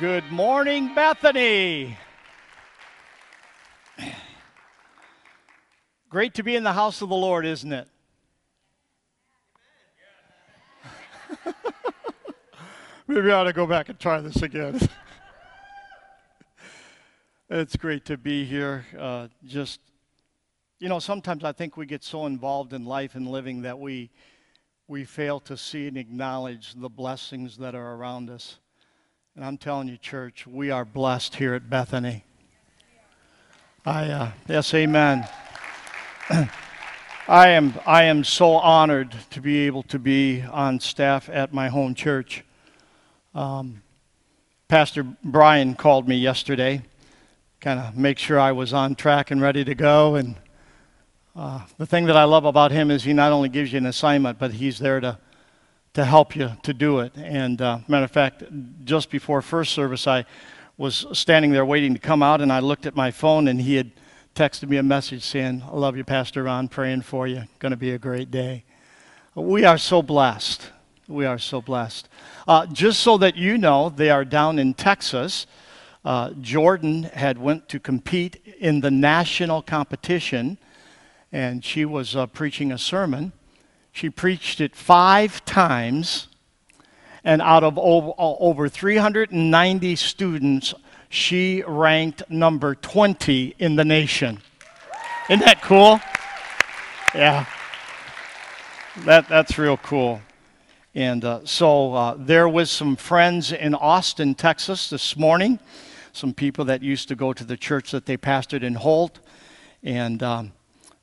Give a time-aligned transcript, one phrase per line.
[0.00, 1.96] Good morning, Bethany.
[6.10, 7.88] Great to be in the house of the Lord, isn't it?
[13.06, 14.78] Maybe I ought to go back and try this again.
[17.48, 18.84] it's great to be here.
[18.98, 19.80] Uh, just,
[20.78, 24.10] you know, sometimes I think we get so involved in life and living that we
[24.88, 28.58] we fail to see and acknowledge the blessings that are around us.
[29.36, 32.24] And I'm telling you, church, we are blessed here at Bethany.
[33.84, 35.28] I, uh, yes, amen.
[37.28, 41.68] I am, I am so honored to be able to be on staff at my
[41.68, 42.44] home church.
[43.34, 43.82] Um,
[44.68, 46.80] Pastor Brian called me yesterday,
[47.60, 50.14] kind of make sure I was on track and ready to go.
[50.14, 50.36] And
[51.36, 53.86] uh, the thing that I love about him is he not only gives you an
[53.86, 55.18] assignment, but he's there to
[55.96, 57.10] to help you to do it.
[57.16, 58.42] And uh, matter of fact,
[58.84, 60.26] just before first service, I
[60.76, 63.76] was standing there waiting to come out, and I looked at my phone, and he
[63.76, 63.92] had
[64.34, 66.68] texted me a message saying, "I love you, Pastor Ron.
[66.68, 67.44] Praying for you.
[67.60, 68.64] Going to be a great day."
[69.34, 70.70] We are so blessed.
[71.08, 72.10] We are so blessed.
[72.46, 75.46] Uh, just so that you know, they are down in Texas.
[76.04, 80.58] Uh, Jordan had went to compete in the national competition,
[81.32, 83.32] and she was uh, preaching a sermon
[83.96, 86.28] she preached it five times,
[87.24, 90.74] and out of over, over 390 students,
[91.08, 94.42] she ranked number 20 in the nation.
[95.30, 95.98] Isn't that cool?
[97.14, 97.46] Yeah.
[99.06, 100.20] That, that's real cool.
[100.94, 105.58] And uh, so uh, there was some friends in Austin, Texas this morning,
[106.12, 109.20] some people that used to go to the church that they pastored in Holt.
[109.82, 110.52] And um,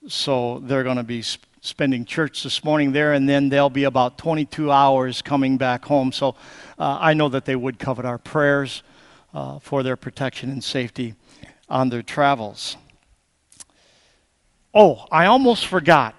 [0.07, 1.23] so they're going to be
[1.63, 6.11] spending church this morning there, and then they'll be about 22 hours coming back home.
[6.11, 6.35] So
[6.77, 8.83] uh, I know that they would covet our prayers
[9.33, 11.15] uh, for their protection and safety
[11.69, 12.75] on their travels.
[14.73, 16.15] Oh, I almost forgot.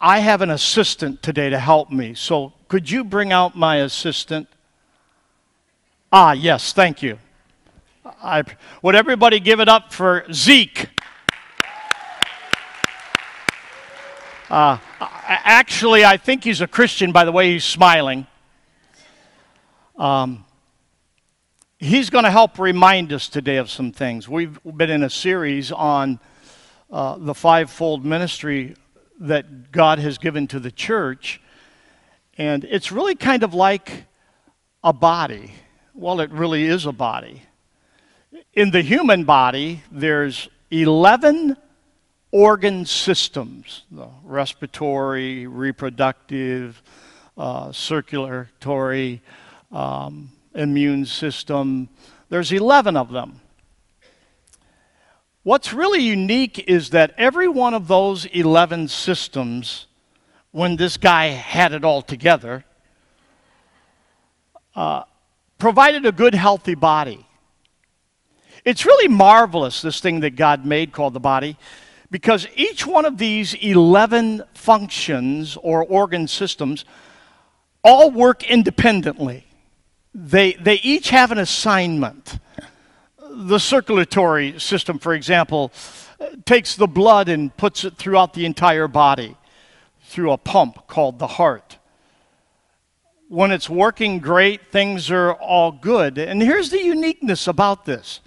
[0.00, 2.14] I have an assistant today to help me.
[2.14, 4.48] So could you bring out my assistant?
[6.10, 7.18] Ah, yes, thank you.
[8.22, 8.44] I,
[8.80, 10.88] would everybody give it up for Zeke?
[14.50, 18.26] Uh, actually, I think he's a Christian by the way he's smiling.
[19.98, 20.46] Um,
[21.78, 24.26] he's going to help remind us today of some things.
[24.26, 26.18] We've been in a series on
[26.90, 28.74] uh, the fivefold ministry
[29.20, 31.42] that God has given to the church,
[32.38, 34.06] and it's really kind of like
[34.82, 35.52] a body.
[35.92, 37.42] Well, it really is a body.
[38.54, 41.58] In the human body, there's 11
[42.30, 46.82] organ systems the respiratory, reproductive,
[47.36, 49.22] uh, circulatory,
[49.72, 51.88] um, immune system.
[52.28, 53.40] There's 11 of them.
[55.42, 59.86] What's really unique is that every one of those 11 systems,
[60.50, 62.64] when this guy had it all together,
[64.74, 65.04] uh,
[65.56, 67.24] provided a good, healthy body.
[68.64, 71.56] It's really marvelous, this thing that God made called the body
[72.10, 76.84] because each one of these 11 functions or organ systems
[77.84, 79.46] all work independently.
[80.14, 82.38] They, they each have an assignment.
[83.30, 85.72] The circulatory system, for example,
[86.44, 89.36] takes the blood and puts it throughout the entire body
[90.02, 91.78] through a pump called the heart.
[93.28, 96.16] When it's working great, things are all good.
[96.16, 98.20] And here's the uniqueness about this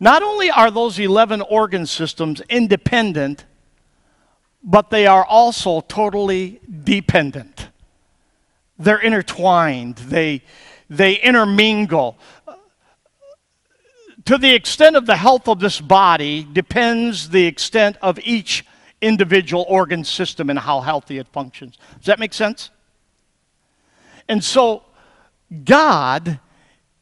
[0.00, 3.44] not only are those 11 organ systems independent,
[4.64, 7.68] but they are also totally dependent.
[8.78, 10.42] They're intertwined, they,
[10.88, 12.18] they intermingle.
[14.24, 18.64] To the extent of the health of this body depends the extent of each
[19.02, 21.78] individual organ system and how healthy it functions.
[21.96, 22.70] Does that make sense?
[24.28, 24.84] And so,
[25.64, 26.38] God,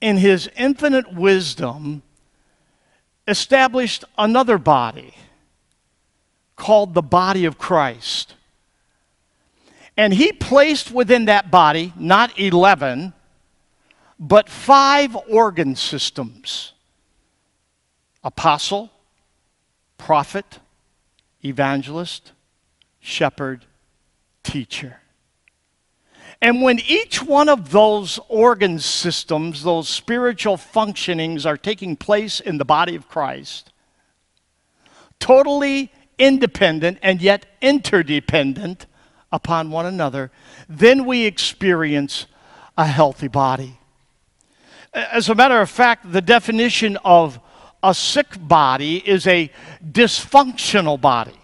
[0.01, 2.03] in His infinite wisdom,
[3.29, 5.15] established another body
[6.57, 8.35] called the body of Christ.
[9.97, 13.13] And he placed within that body not 11,
[14.19, 16.73] but five organ systems
[18.25, 18.91] apostle,
[19.97, 20.59] prophet,
[21.45, 22.33] evangelist,
[23.01, 23.65] shepherd,
[24.43, 25.01] teacher.
[26.41, 32.59] And when each one of those organ systems, those spiritual functionings are taking place in
[32.59, 33.73] the body of Christ,
[35.19, 38.87] totally independent and yet interdependent
[39.33, 40.31] upon one another,
[40.69, 42.27] then we experience
[42.77, 43.79] a healthy body.
[44.95, 47.41] As a matter of fact, the definition of
[47.83, 49.51] a sick body is a
[49.85, 51.39] dysfunctional body.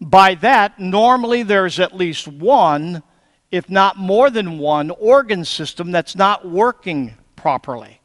[0.00, 3.02] By that, normally there's at least one,
[3.50, 8.00] if not more than one, organ system that's not working properly.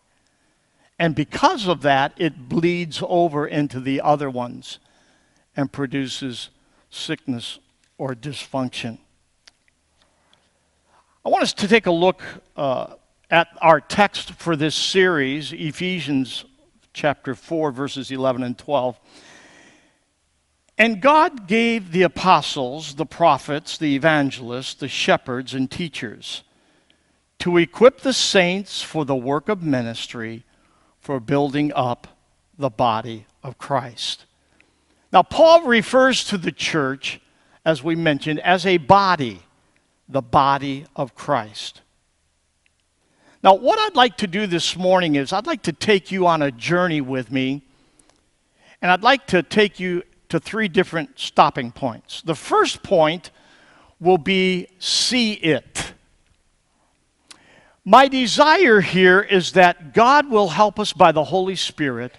[1.00, 4.80] And because of that, it bleeds over into the other ones
[5.56, 6.50] and produces
[6.90, 7.60] sickness
[7.98, 9.00] or dysfunction.
[11.26, 12.22] I want us to take a look
[12.56, 12.96] uh,
[13.30, 16.46] at our text for this series, Ephesians
[16.94, 19.00] chapter 4, verses 11 and 12.
[20.81, 26.42] And God gave the apostles, the prophets, the evangelists, the shepherds, and teachers
[27.38, 30.44] to equip the saints for the work of ministry,
[31.00, 32.07] for building up
[32.57, 34.25] the body of Christ.
[35.13, 37.22] Now, Paul refers to the church,
[37.63, 39.44] as we mentioned, as a body,
[40.10, 41.81] the body of Christ.
[43.44, 46.42] Now, what I'd like to do this morning is I'd like to take you on
[46.42, 47.62] a journey with me,
[48.81, 50.01] and I'd like to take you
[50.31, 52.22] to three different stopping points.
[52.22, 53.31] The first point
[54.00, 55.94] will be see it.
[57.86, 62.16] My desire here is that God will help us by the Holy Spirit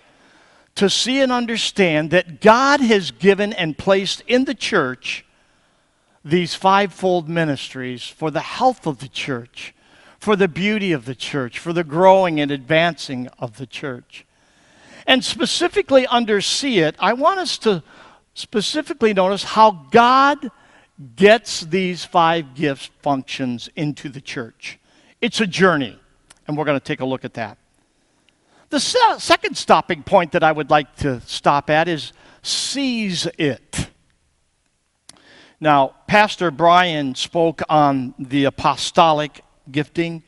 [0.76, 5.24] to see and understand that God has given and placed in the church
[6.24, 9.74] these fivefold ministries for the health of the church
[10.22, 14.24] for the beauty of the church, for the growing and advancing of the church.
[15.04, 17.82] And specifically under see it, I want us to
[18.34, 20.50] specifically notice how God
[21.16, 24.78] gets these five gifts functions into the church.
[25.20, 25.98] It's a journey,
[26.46, 27.58] and we're going to take a look at that.
[28.70, 32.12] The se- second stopping point that I would like to stop at is
[32.42, 33.88] seize it.
[35.60, 40.24] Now, Pastor Brian spoke on the apostolic gifting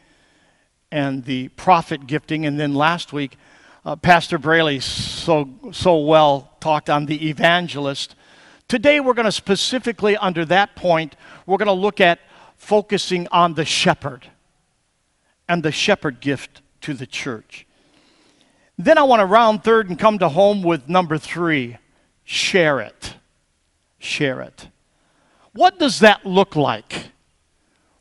[0.93, 2.47] and the prophet gifting.
[2.47, 3.37] And then last week,
[3.85, 8.15] uh, Pastor Braley so, so well talked on the evangelist.
[8.69, 11.17] Today, we're going to specifically, under that point,
[11.47, 12.21] we're going to look at
[12.57, 14.29] focusing on the shepherd
[15.49, 17.67] and the shepherd gift to the church.
[18.79, 21.79] Then I want to round third and come to home with number three
[22.25, 23.15] share it.
[23.99, 24.69] Share it.
[25.53, 27.11] What does that look like?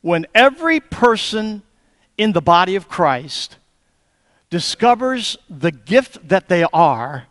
[0.04, 1.62] when every person
[2.18, 3.56] in the body of Christ
[4.54, 7.26] discovers the gift that they are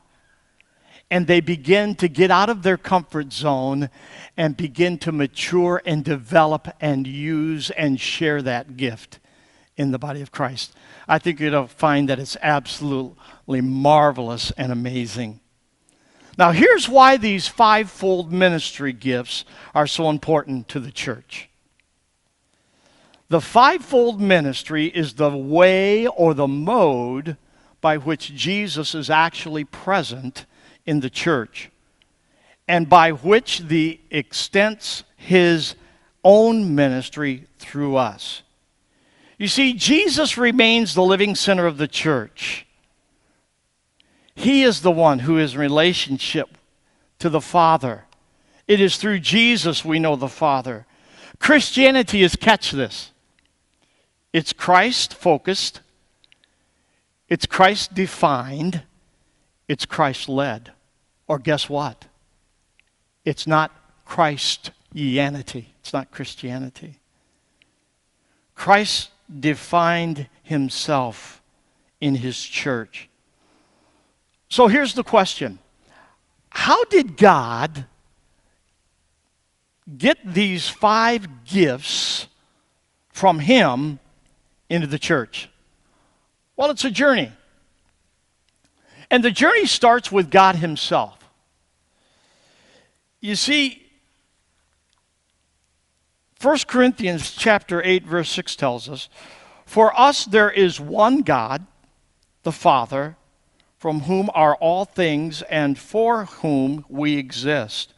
[1.09, 3.89] and they begin to get out of their comfort zone
[4.35, 9.21] and begin to mature and develop and use and share that gift
[9.77, 10.73] in the body of Christ.
[11.07, 15.39] I think you'll find that it's absolutely marvelous and amazing.
[16.37, 21.49] Now, here's why these fivefold ministry gifts are so important to the church.
[23.33, 27.35] The fivefold ministry is the way or the mode
[27.81, 30.45] by which Jesus is actually present
[30.85, 31.71] in the church
[32.67, 35.73] and by which the extends his
[36.23, 38.43] own ministry through us.
[39.39, 42.67] You see, Jesus remains the living center of the church.
[44.35, 46.49] He is the one who is in relationship
[47.17, 48.05] to the Father.
[48.67, 50.85] It is through Jesus we know the Father.
[51.39, 53.09] Christianity is, catch this,
[54.33, 55.81] it's Christ focused,
[57.29, 58.81] it's Christ defined,
[59.67, 60.71] it's Christ led.
[61.27, 62.07] Or guess what?
[63.23, 63.71] It's not
[64.05, 66.99] Christianity, it's not Christianity.
[68.55, 71.41] Christ defined himself
[72.01, 73.09] in his church.
[74.49, 75.59] So here's the question
[76.49, 77.85] How did God
[79.97, 82.27] get these five gifts
[83.11, 83.99] from him
[84.73, 85.49] into the church?
[86.55, 87.31] Well, it's a journey.
[89.11, 91.19] And the journey starts with God Himself.
[93.21, 93.83] You see,
[96.41, 99.09] 1 Corinthians chapter 8 verse 6 tells us,
[99.65, 101.67] "For us there is one God,
[102.41, 103.15] the Father,
[103.77, 107.93] from whom are all things and for whom we exist,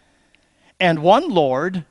[0.79, 1.85] and one Lord,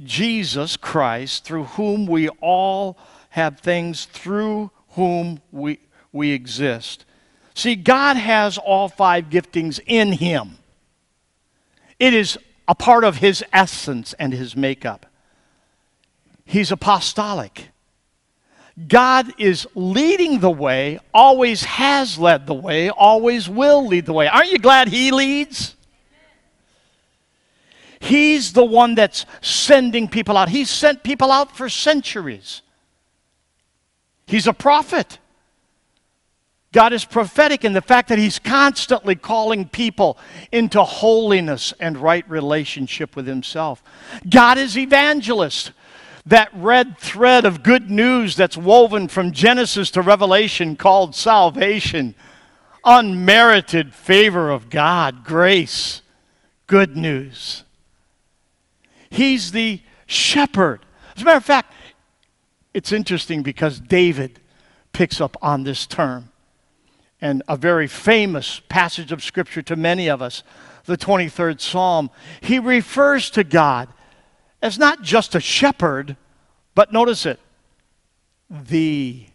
[0.00, 2.96] Jesus Christ, through whom we all
[3.32, 5.78] have things through whom we,
[6.12, 7.06] we exist.
[7.54, 10.58] See, God has all five giftings in Him,
[11.98, 15.06] it is a part of His essence and His makeup.
[16.44, 17.68] He's apostolic.
[18.88, 24.28] God is leading the way, always has led the way, always will lead the way.
[24.28, 25.74] Aren't you glad He leads?
[27.98, 30.50] He's the one that's sending people out.
[30.50, 32.60] He's sent people out for centuries.
[34.32, 35.18] He's a prophet.
[36.72, 40.16] God is prophetic in the fact that He's constantly calling people
[40.50, 43.82] into holiness and right relationship with Himself.
[44.26, 45.72] God is evangelist,
[46.24, 52.14] that red thread of good news that's woven from Genesis to Revelation called salvation,
[52.86, 56.00] unmerited favor of God, grace,
[56.66, 57.64] good news.
[59.10, 60.86] He's the shepherd.
[61.16, 61.74] As a matter of fact,
[62.74, 64.40] it's interesting because David
[64.92, 66.30] picks up on this term
[67.20, 70.42] and a very famous passage of Scripture to many of us,
[70.84, 72.10] the 23rd Psalm.
[72.40, 73.88] He refers to God
[74.60, 76.16] as not just a shepherd,
[76.74, 77.38] but notice it,
[78.50, 79.26] the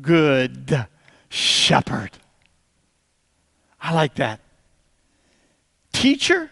[0.00, 0.86] good
[1.28, 2.10] shepherd.
[3.80, 4.40] I like that.
[5.92, 6.50] Teacher?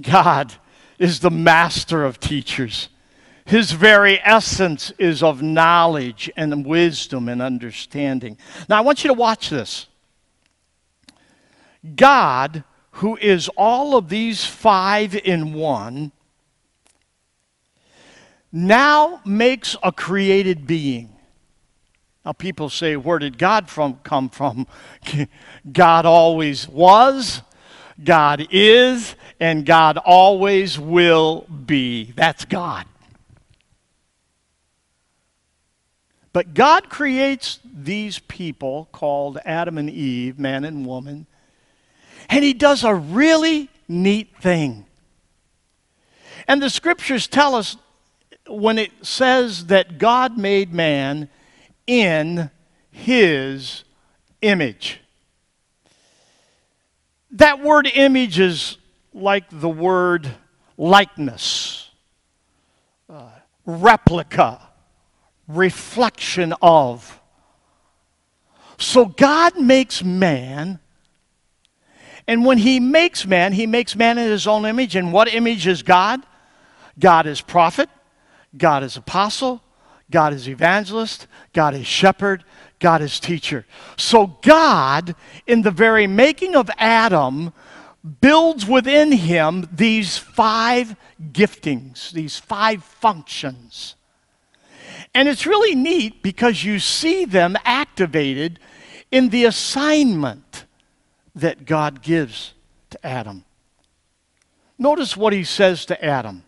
[0.00, 0.54] God
[0.98, 2.88] is the master of teachers.
[3.44, 8.38] His very essence is of knowledge and wisdom and understanding.
[8.68, 9.88] Now, I want you to watch this.
[11.96, 16.12] God, who is all of these five in one,
[18.52, 21.08] now makes a created being.
[22.24, 24.68] Now, people say, Where did God from, come from?
[25.72, 27.42] God always was,
[28.02, 32.12] God is, and God always will be.
[32.14, 32.86] That's God.
[36.32, 41.26] But God creates these people called Adam and Eve, man and woman,
[42.28, 44.86] and He does a really neat thing.
[46.48, 47.76] And the scriptures tell us
[48.46, 51.28] when it says that God made man
[51.86, 52.50] in
[52.90, 53.84] His
[54.40, 55.00] image.
[57.32, 58.78] That word image is
[59.12, 60.30] like the word
[60.78, 61.90] likeness,
[63.08, 63.28] uh,
[63.66, 64.71] replica
[65.52, 67.20] reflection of.
[68.78, 70.80] So God makes man,
[72.26, 74.96] and when He makes man, He makes man in His own image.
[74.96, 76.22] And what image is God?
[76.98, 77.88] God is prophet,
[78.56, 79.62] God is apostle,
[80.10, 82.44] God is evangelist, God is shepherd,
[82.80, 83.64] God is teacher.
[83.96, 85.14] So God,
[85.46, 87.52] in the very making of Adam,
[88.20, 90.96] builds within him these five
[91.32, 93.94] giftings, these five functions.
[95.14, 98.58] And it's really neat because you see them activated
[99.10, 100.64] in the assignment
[101.34, 102.54] that God gives
[102.90, 103.44] to Adam.
[104.78, 106.44] Notice what he says to Adam.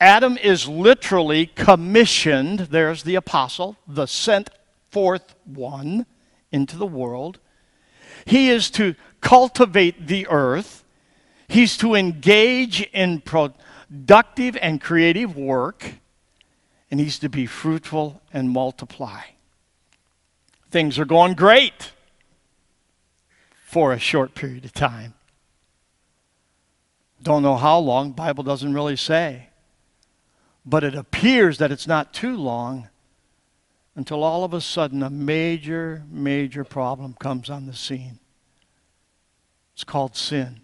[0.00, 4.50] Adam is literally commissioned, there's the apostle, the sent
[4.90, 6.06] forth one
[6.50, 7.38] into the world.
[8.26, 10.84] He is to cultivate the earth,
[11.48, 15.94] he's to engage in productive and creative work
[16.92, 19.22] and he's to be fruitful and multiply.
[20.70, 21.92] Things are going great
[23.64, 25.14] for a short period of time.
[27.22, 29.48] Don't know how long, Bible doesn't really say.
[30.66, 32.90] But it appears that it's not too long
[33.96, 38.18] until all of a sudden a major, major problem comes on the scene.
[39.72, 40.60] It's called sin,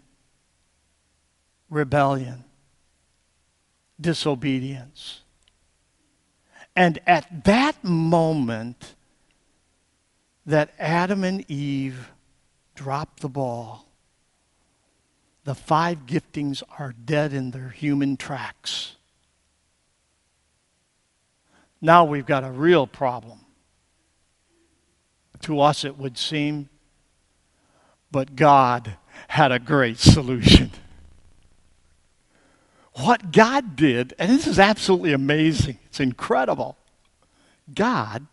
[1.71, 2.45] rebellion,
[3.99, 5.23] disobedience.
[6.79, 8.95] And at that moment,
[10.47, 12.13] that Adam and Eve
[12.77, 13.85] dropped the ball,
[15.43, 18.95] the five giftings are dead in their human tracks.
[21.81, 23.41] Now we've got a real problem.
[25.41, 26.69] To us, it would seem,
[28.13, 30.71] but God had a great solution
[32.99, 36.77] what God did, and this is absolutely amazing, it's incredible.
[37.73, 38.27] God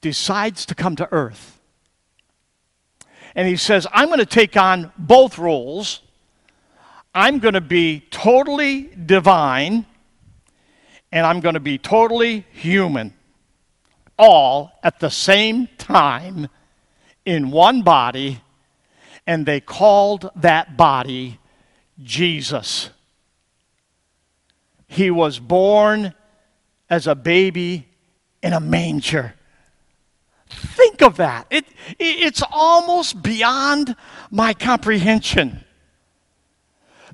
[0.00, 1.58] decides to come to earth.
[3.34, 6.02] And he says, I'm going to take on both roles.
[7.14, 9.86] I'm going to be totally divine,
[11.10, 13.12] and I'm going to be totally human,
[14.16, 16.48] all at the same time
[17.24, 18.40] in one body.
[19.26, 21.39] And they called that body
[22.02, 22.90] Jesus.
[24.86, 26.14] He was born
[26.88, 27.86] as a baby
[28.42, 29.34] in a manger.
[30.48, 31.46] Think of that.
[31.50, 31.64] It,
[31.98, 33.94] it's almost beyond
[34.30, 35.64] my comprehension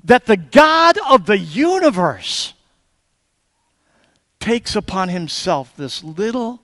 [0.03, 2.53] that the God of the universe
[4.39, 6.61] takes upon himself this little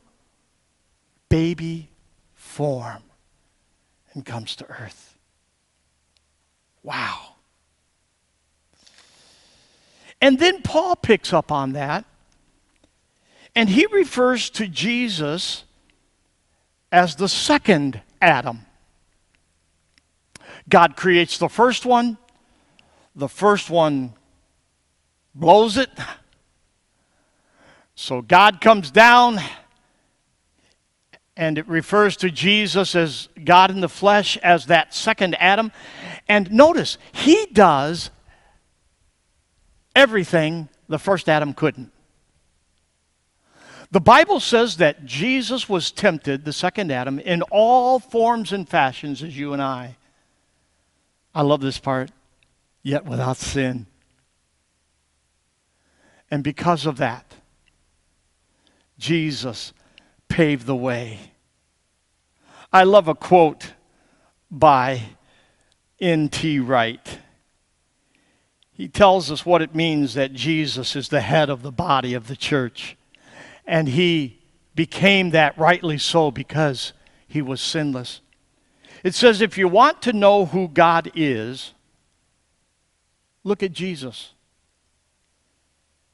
[1.30, 1.90] baby
[2.34, 3.04] form
[4.14, 5.18] and comes to earth.
[6.82, 7.33] Wow.
[10.24, 12.06] And then Paul picks up on that
[13.56, 15.66] And he refers to Jesus
[16.92, 18.62] as the second Adam.
[20.70, 22.18] God creates the first one,
[23.16, 24.14] the first one
[25.36, 25.90] blows it.
[27.96, 29.40] So God comes down,
[31.36, 35.72] and it refers to Jesus as God in the flesh, as that second Adam.
[36.28, 38.10] And notice, he does
[39.96, 41.92] everything the first Adam couldn't.
[43.92, 49.22] The Bible says that Jesus was tempted, the second Adam, in all forms and fashions
[49.22, 49.98] as you and I.
[51.36, 52.12] I love this part,
[52.82, 53.86] yet without sin.
[56.32, 57.36] And because of that,
[58.98, 59.74] Jesus
[60.28, 61.20] paved the way.
[62.72, 63.74] I love a quote
[64.50, 65.02] by
[66.00, 66.60] N.T.
[66.60, 67.20] Wright.
[68.74, 72.28] He tells us what it means that Jesus is the head of the body of
[72.28, 72.98] the church.
[73.66, 74.40] And he
[74.76, 76.94] became that rightly so because
[77.28, 78.22] he was sinless.
[79.04, 81.74] It says if you want to know who God is,
[83.44, 84.34] look at Jesus.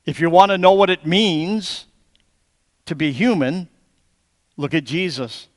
[0.06, 1.86] If you want to know what it means
[2.86, 3.70] to be human,
[4.58, 5.48] look at Jesus.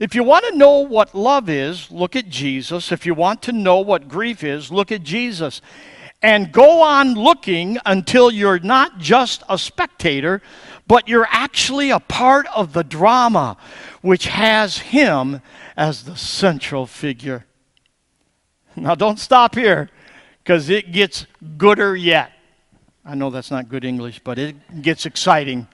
[0.00, 2.90] If you want to know what love is, look at Jesus.
[2.90, 5.60] If you want to know what grief is, look at Jesus.
[6.22, 10.42] And go on looking until you're not just a spectator,
[10.86, 13.56] but you're actually a part of the drama
[14.00, 15.40] which has him
[15.76, 17.46] as the central figure.
[18.76, 19.90] Now, don't stop here
[20.42, 22.32] because it gets gooder yet.
[23.04, 25.68] I know that's not good English, but it gets exciting.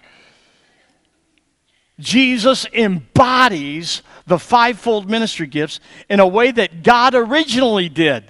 [1.99, 8.25] Jesus embodies the fivefold ministry gifts in a way that God originally did.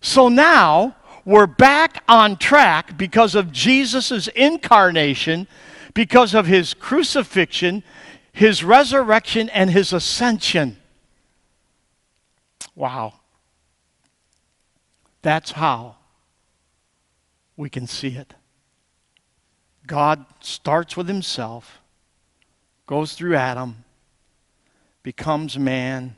[0.00, 5.46] So now we're back on track because of Jesus' incarnation,
[5.94, 7.82] because of his crucifixion,
[8.32, 10.76] his resurrection, and his ascension.
[12.74, 13.14] Wow.
[15.22, 15.96] That's how
[17.56, 18.34] we can see it.
[19.86, 21.82] God starts with himself
[22.86, 23.84] goes through Adam,
[25.02, 26.16] becomes man,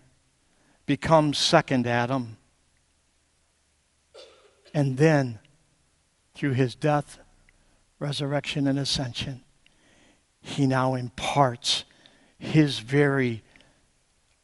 [0.86, 2.36] becomes second Adam,
[4.72, 5.38] and then
[6.34, 7.18] through his death,
[7.98, 9.42] resurrection, and ascension,
[10.40, 11.84] he now imparts
[12.38, 13.42] his very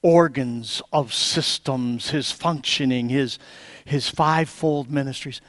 [0.02, 3.38] organs of systems, his functioning, his,
[3.84, 5.40] his fivefold ministries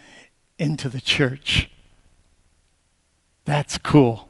[0.58, 1.70] into the church.
[3.46, 4.30] That's cool.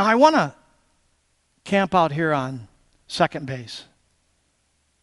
[0.00, 0.54] Now, I want to
[1.62, 2.68] camp out here on
[3.06, 3.84] second base.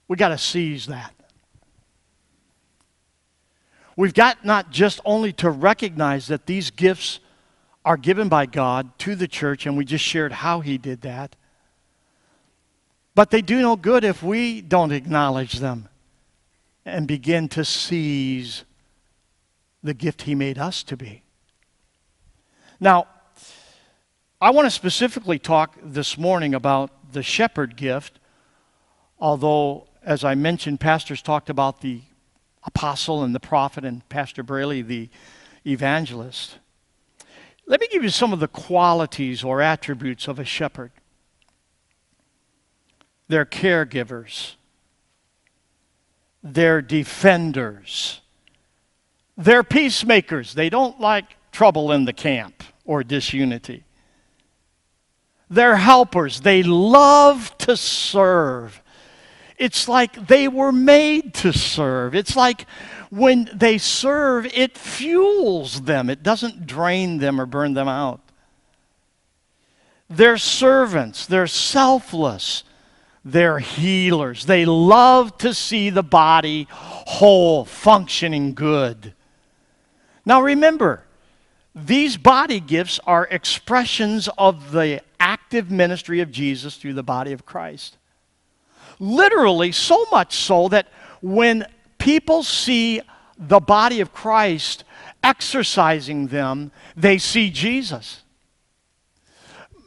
[0.07, 1.13] We got to seize that.
[3.95, 7.19] We've got not just only to recognize that these gifts
[7.85, 11.35] are given by God to the church, and we just shared how He did that,
[13.13, 15.89] but they do no good if we don't acknowledge them
[16.85, 18.63] and begin to seize
[19.83, 21.21] the gift He made us to be.
[22.79, 23.05] Now,
[24.39, 28.19] I want to specifically talk this morning about the shepherd gift,
[29.19, 32.01] although, as I mentioned, pastors talked about the
[32.63, 35.09] apostle and the prophet, and Pastor Braley, the
[35.65, 36.59] evangelist.
[37.65, 40.91] Let me give you some of the qualities or attributes of a shepherd.
[43.27, 44.53] They're caregivers,
[46.43, 48.21] they're defenders,
[49.35, 50.53] they're peacemakers.
[50.53, 53.83] They don't like trouble in the camp or disunity.
[55.49, 56.41] They're helpers.
[56.41, 58.81] They love to serve.
[59.57, 62.13] It's like they were made to serve.
[62.13, 62.67] It's like
[63.09, 68.19] when they serve, it fuels them, it doesn't drain them or burn them out.
[70.09, 72.63] They're servants, they're selfless,
[73.25, 74.45] they're healers.
[74.45, 79.13] They love to see the body whole, functioning good.
[80.25, 81.03] Now remember,
[81.85, 87.45] these body gifts are expressions of the active ministry of Jesus through the body of
[87.45, 87.97] Christ.
[88.99, 90.87] Literally, so much so that
[91.21, 91.67] when
[91.99, 93.01] people see
[93.37, 94.85] the body of Christ
[95.23, 98.23] exercising them, they see Jesus.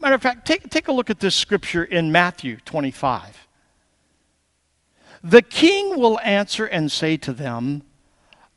[0.01, 3.49] Matter of fact, take, take a look at this scripture in Matthew 25.
[5.25, 7.83] The king will answer and say to them,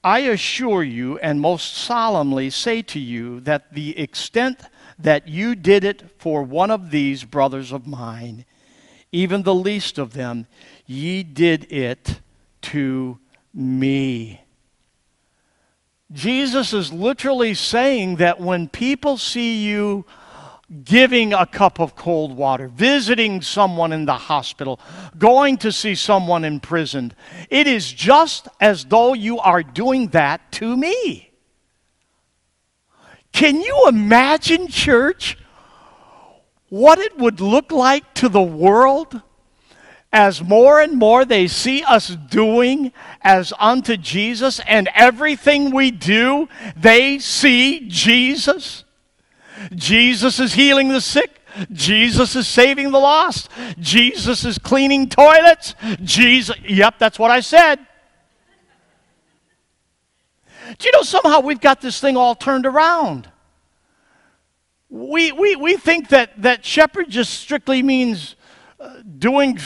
[0.04, 4.60] I assure you and most solemnly say to you that the extent
[5.00, 8.46] that you did it for one of these brothers of mine,
[9.12, 10.48] even the least of them,
[10.86, 12.20] ye did it
[12.64, 13.18] to
[13.54, 14.42] me.
[16.12, 20.06] Jesus is literally saying that when people see you
[20.84, 24.80] giving a cup of cold water, visiting someone in the hospital,
[25.18, 27.16] going to see someone imprisoned,
[27.50, 31.32] it is just as though you are doing that to me.
[33.32, 35.38] Can you imagine, church,
[36.70, 39.22] what it would look like to the world?
[40.14, 46.48] as more and more they see us doing as unto Jesus, and everything we do,
[46.78, 48.84] they see Jesus.
[49.76, 51.42] Jesus is healing the sick.
[51.72, 53.50] Jesus is saving the lost.
[53.80, 55.76] Jesus is cleaning toilets.
[56.02, 57.80] Jesus, yep, that's what I said.
[60.78, 63.30] Do you know somehow we've got this thing all turned around?
[64.90, 68.36] We, we, we think that, that shepherd just strictly means
[68.80, 69.60] uh, doing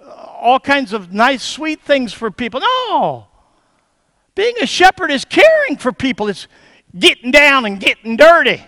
[0.00, 2.60] all kinds of nice, sweet things for people.
[2.60, 3.26] No.
[4.34, 6.46] Being a shepherd is caring for people, it's
[6.96, 8.62] getting down and getting dirty.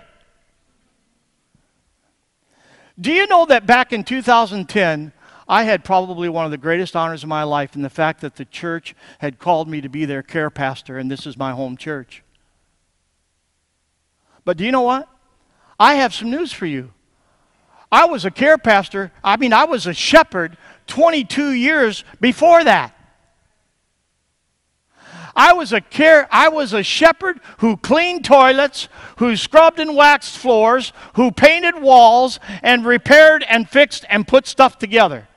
[3.00, 5.12] Do you know that back in 2010,
[5.48, 8.36] I had probably one of the greatest honors of my life in the fact that
[8.36, 11.76] the church had called me to be their care pastor, and this is my home
[11.76, 12.24] church.
[14.44, 15.08] But do you know what?
[15.78, 16.92] I have some news for you.
[17.90, 20.58] I was a care pastor, I mean, I was a shepherd
[20.88, 22.97] 22 years before that.
[25.38, 30.36] I was a care I was a shepherd who cleaned toilets, who scrubbed and waxed
[30.36, 35.28] floors, who painted walls and repaired and fixed and put stuff together.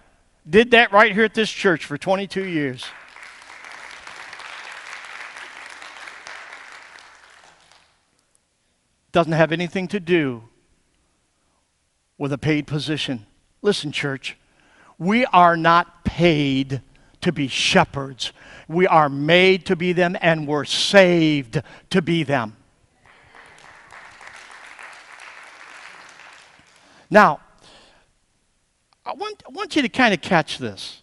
[0.50, 2.84] Did that right here at this church for 22 years.
[9.12, 10.42] Doesn't have anything to do
[12.18, 13.28] with a paid position.
[13.62, 14.36] Listen, church,
[14.98, 16.82] we are not paid
[17.22, 18.34] to be shepherds.
[18.68, 22.58] We are made to be them, and we're saved to be them.
[27.10, 27.42] Now,
[29.06, 31.02] I want, I want you to kind of catch this.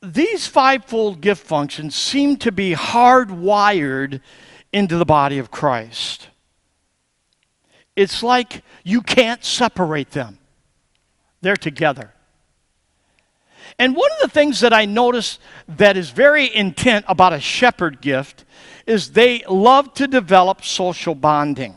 [0.00, 4.20] These fivefold gift functions seem to be hardwired
[4.72, 6.28] into the body of Christ.
[7.96, 10.38] It's like you can't separate them.
[11.40, 12.14] They're together.
[13.78, 18.00] And one of the things that I notice that is very intent about a shepherd
[18.00, 18.44] gift
[18.86, 21.76] is they love to develop social bonding.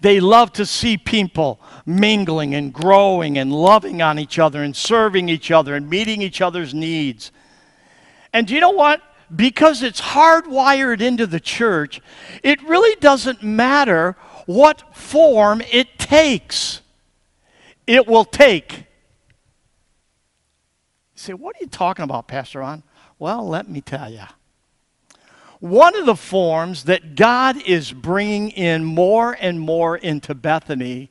[0.00, 5.28] They love to see people mingling and growing and loving on each other and serving
[5.28, 7.32] each other and meeting each other's needs.
[8.32, 9.02] And you know what?
[9.34, 12.00] Because it's hardwired into the church,
[12.42, 16.80] it really doesn't matter what form it takes
[17.88, 18.84] it will take.
[21.18, 22.84] Say, what are you talking about, Pastor Ron?
[23.18, 24.22] Well, let me tell you.
[25.58, 31.10] One of the forms that God is bringing in more and more into Bethany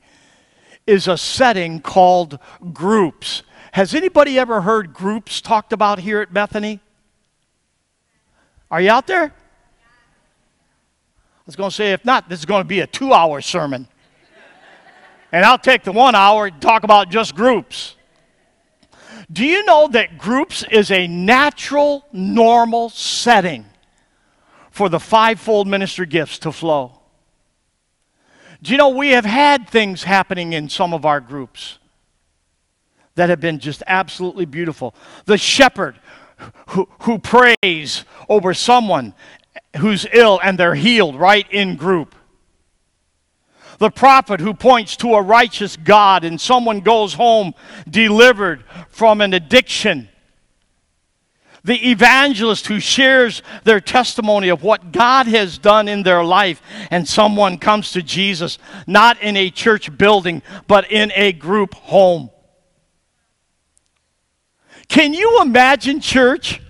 [0.86, 2.40] is a setting called
[2.72, 3.44] groups.
[3.74, 6.80] Has anybody ever heard groups talked about here at Bethany?
[8.72, 9.26] Are you out there?
[9.26, 9.32] I
[11.46, 13.90] was going to say, if not, this is going to be a two hour sermon
[15.34, 17.97] and I'll take the one hour and talk about just groups.
[19.32, 23.66] Do you know that groups is a natural, normal setting
[24.72, 26.94] for the fivefold ministry gifts to flow?
[28.62, 31.78] Do you know we have had things happening in some of our groups
[33.16, 34.96] that have been just absolutely beautiful?
[35.26, 36.00] The shepherd
[36.70, 39.14] who, who prays over someone
[39.78, 42.16] who's ill and they're healed right in group
[43.78, 47.54] the prophet who points to a righteous God, and someone goes home
[47.90, 50.10] delivered from an addiction.
[51.64, 57.08] The evangelist who shares their testimony of what God has done in their life, and
[57.08, 62.30] someone comes to Jesus, not in a church building, but in a group home.
[64.88, 66.62] Can you imagine, church,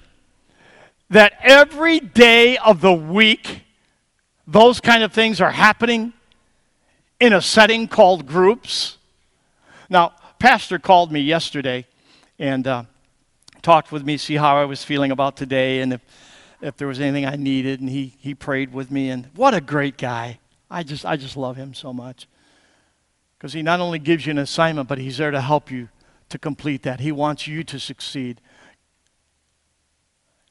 [1.10, 3.62] that every day of the week
[4.48, 6.13] those kind of things are happening?
[7.19, 8.97] In a setting called groups.
[9.89, 11.86] Now, Pastor called me yesterday
[12.38, 12.84] and uh,
[13.62, 16.01] talked with me, see how I was feeling about today and if,
[16.62, 17.80] if there was anything I needed.
[17.80, 19.10] And he, he prayed with me.
[19.10, 20.39] And what a great guy.
[20.69, 22.27] I just, I just love him so much.
[23.38, 25.89] Because he not only gives you an assignment, but he's there to help you
[26.30, 26.99] to complete that.
[26.99, 28.41] He wants you to succeed.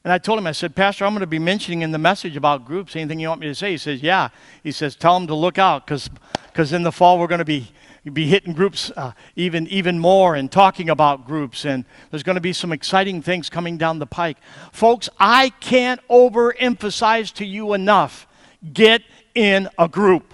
[0.07, 2.37] And I told him, I said, Pastor, I'm going to be mentioning in the message
[2.37, 3.73] about groups anything you want me to say.
[3.73, 4.29] He says, Yeah.
[4.62, 7.73] He says, Tell them to look out because in the fall we're going to be
[8.12, 12.40] be hitting groups uh, even, even more and talking about groups, and there's going to
[12.40, 14.37] be some exciting things coming down the pike.
[14.71, 18.29] Folks, I can't overemphasize to you enough
[18.73, 19.03] get
[19.35, 20.33] in a group.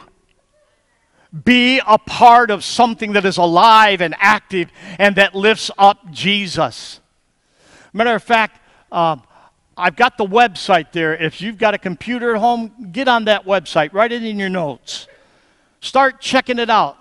[1.46, 7.00] Be a part of something that is alive and active and that lifts up Jesus.
[7.94, 8.60] Matter of fact,
[8.92, 9.16] uh,
[9.82, 11.16] I've got the website there.
[11.16, 14.48] If you've got a computer at home, get on that website, write it in your
[14.48, 15.08] notes.
[15.80, 16.98] Start checking it out.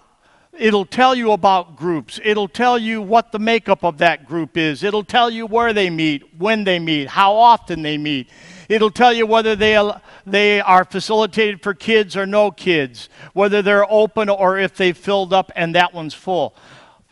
[0.58, 2.20] It'll tell you about groups.
[2.24, 4.82] It'll tell you what the makeup of that group is.
[4.82, 8.30] It'll tell you where they meet, when they meet, how often they meet.
[8.68, 9.92] It'll tell you whether they,
[10.26, 15.34] they are facilitated for kids or no kids, whether they're open or if they've filled
[15.34, 16.56] up and that one's full.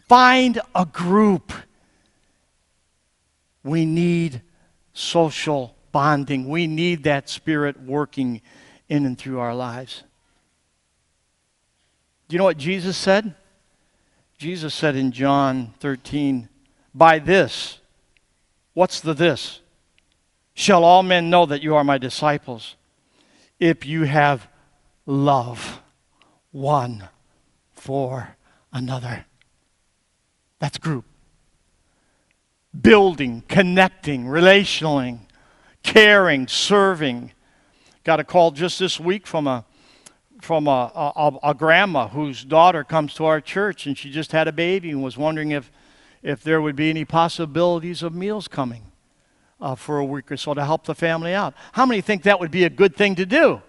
[0.07, 1.53] Find a group.
[3.63, 4.41] We need
[4.99, 6.47] social bonding.
[6.47, 8.41] We need that spirit working
[8.87, 10.03] in and through our lives.
[12.27, 13.33] Do you know what Jesus said?
[14.37, 16.47] Jesus said in John 13,
[16.93, 17.79] By this,
[18.73, 19.61] what's the this?
[20.59, 22.75] shall all men know that you are my disciples
[23.61, 24.45] if you have
[25.05, 25.81] love
[26.51, 27.07] one
[27.71, 28.35] for
[28.73, 29.25] another.
[30.59, 31.05] That's group.
[32.79, 35.19] Building, connecting, relationally,
[35.83, 37.31] caring, serving.
[38.03, 39.65] Got a call just this week from a
[40.41, 44.47] from a, a, a, grandma whose daughter comes to our church and she just had
[44.47, 45.69] a baby and was wondering if,
[46.23, 48.83] if there would be any possibilities of meals coming
[49.59, 51.53] uh, for a week or so to help the family out.
[51.73, 53.61] How many think that would be a good thing to do?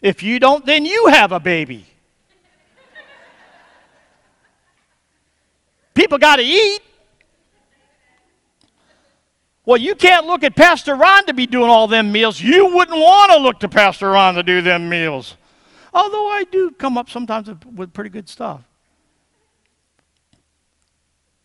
[0.00, 1.86] If you don't, then you have a baby.
[5.94, 6.80] People got to eat.
[9.66, 12.40] Well, you can't look at Pastor Ron to be doing all them meals.
[12.40, 15.36] You wouldn't want to look to Pastor Ron to do them meals.
[15.92, 18.62] Although I do come up sometimes with pretty good stuff.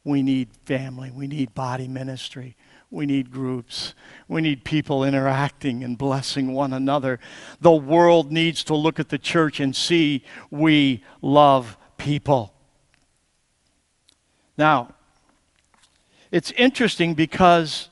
[0.03, 1.11] We need family.
[1.11, 2.55] We need body ministry.
[2.91, 3.93] We need groups.
[4.27, 7.19] We need people interacting and blessing one another.
[7.61, 12.53] The world needs to look at the church and see we love people.
[14.57, 14.95] Now,
[16.31, 17.89] it's interesting because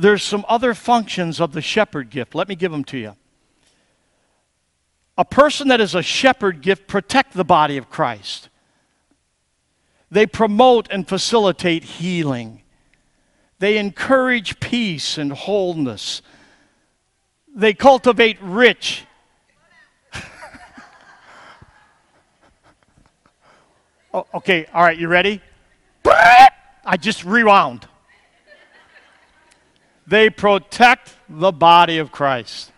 [0.00, 2.34] there's some other functions of the shepherd gift.
[2.34, 3.16] Let me give them to you.
[5.18, 8.48] A person that is a shepherd gift protect the body of Christ.
[10.10, 12.62] They promote and facilitate healing.
[13.58, 16.22] They encourage peace and wholeness.
[17.54, 19.04] They cultivate rich.
[24.14, 25.42] oh, okay, all right, you ready?
[26.82, 27.86] I just rewound.
[30.10, 32.72] They protect the body of Christ.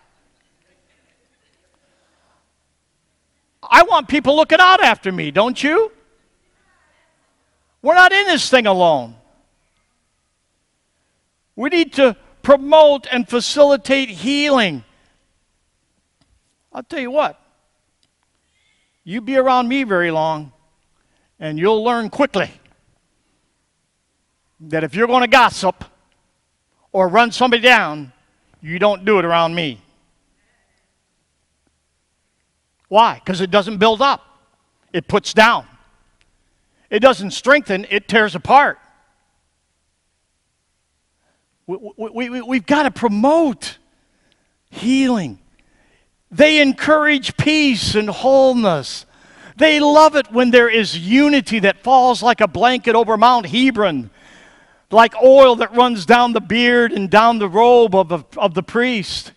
[3.67, 5.91] I want people looking out after me, don't you?
[7.81, 9.15] We're not in this thing alone.
[11.55, 14.83] We need to promote and facilitate healing.
[16.71, 17.41] I'll tell you what,
[19.03, 20.51] you be around me very long,
[21.39, 22.51] and you'll learn quickly
[24.59, 25.83] that if you're going to gossip
[26.93, 28.13] or run somebody down,
[28.61, 29.81] you don't do it around me.
[32.87, 33.15] Why?
[33.15, 34.21] Because it doesn't build up,
[34.93, 35.65] it puts down.
[36.89, 38.77] It doesn't strengthen, it tears apart.
[41.65, 43.79] We, we, we, we've got to promote
[44.69, 45.39] healing.
[46.29, 49.05] They encourage peace and wholeness.
[49.55, 54.09] They love it when there is unity that falls like a blanket over Mount Hebron,
[54.93, 58.63] like oil that runs down the beard and down the robe of the, of the
[58.63, 59.33] priest.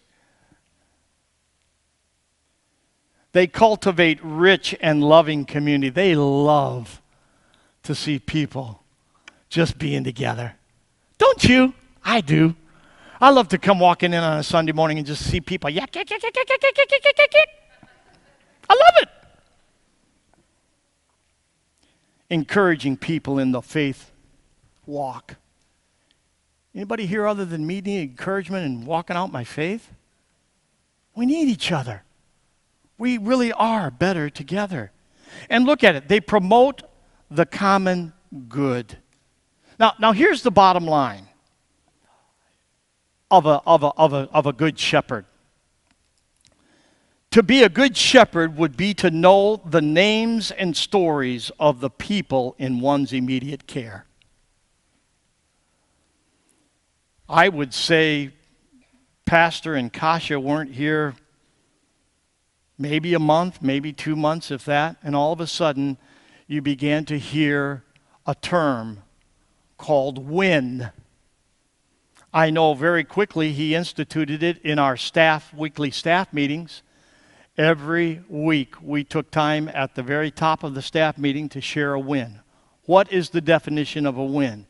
[3.32, 5.90] They cultivate rich and loving community.
[5.90, 7.02] They love
[7.82, 8.82] to see people
[9.48, 10.54] just being together.
[11.18, 11.74] Don't you?
[12.04, 12.54] I do.
[13.20, 15.70] I love to come walking in on a Sunday morning and just see people.
[18.68, 19.08] I love it.
[22.28, 24.10] Encouraging people in the faith
[24.86, 25.36] walk.
[26.76, 29.90] Anybody here other than me need encouragement and walking out my faith?
[31.14, 32.02] We need each other.
[32.98, 34.92] We really are better together.
[35.48, 36.08] And look at it.
[36.08, 36.82] They promote
[37.30, 38.12] the common
[38.50, 38.98] good.
[39.78, 41.26] Now, now here's the bottom line
[43.30, 45.24] of a, of a, of a, of a good shepherd.
[47.30, 51.90] To be a good shepherd would be to know the names and stories of the
[51.90, 54.04] people in one's immediate care.
[57.28, 58.30] I would say
[59.24, 61.16] Pastor and Kasha weren't here
[62.78, 65.98] maybe a month, maybe two months, if that, and all of a sudden
[66.46, 67.82] you began to hear
[68.26, 69.02] a term
[69.76, 70.90] called win.
[72.32, 76.82] I know very quickly he instituted it in our staff weekly staff meetings.
[77.58, 81.94] Every week we took time at the very top of the staff meeting to share
[81.94, 82.40] a win.
[82.84, 84.66] What is the definition of a win?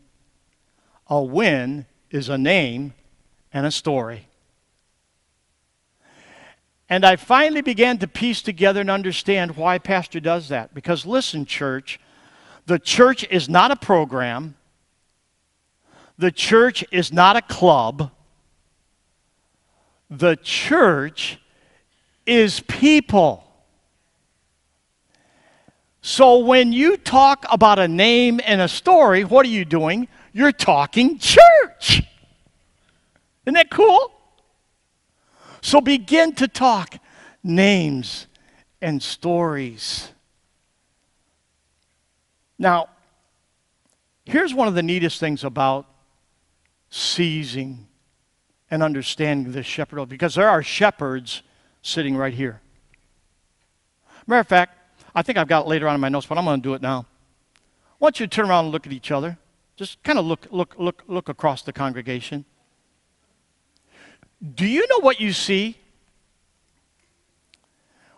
[1.09, 2.95] A win is a name
[3.53, 4.29] and a story.
[6.89, 10.73] And I finally began to piece together and understand why Pastor does that.
[10.73, 11.99] Because listen, church,
[12.67, 14.55] the church is not a program,
[16.19, 18.11] the church is not a club.
[20.09, 21.39] The church
[22.27, 23.43] is people.
[26.01, 30.07] So when you talk about a name and a story, what are you doing?
[30.37, 32.03] You're talking church.
[33.47, 34.13] Isn't that cool?
[35.63, 36.97] So begin to talk
[37.43, 38.27] names
[38.83, 40.11] and stories.
[42.59, 42.91] Now,
[44.27, 45.87] here's one of the neatest things about
[46.91, 47.87] seizing
[48.71, 51.43] and understanding this shepherd because there are shepherds
[51.81, 52.61] sitting right here.
[54.27, 54.77] Matter of fact,
[55.15, 56.75] I think I've got it later on in my notes, but I'm going to do
[56.75, 57.07] it now.
[57.57, 57.61] I
[58.01, 59.39] want you to turn around and look at each other.
[59.77, 62.45] Just kind of look, look, look, look across the congregation.
[64.55, 65.77] Do you know what you see?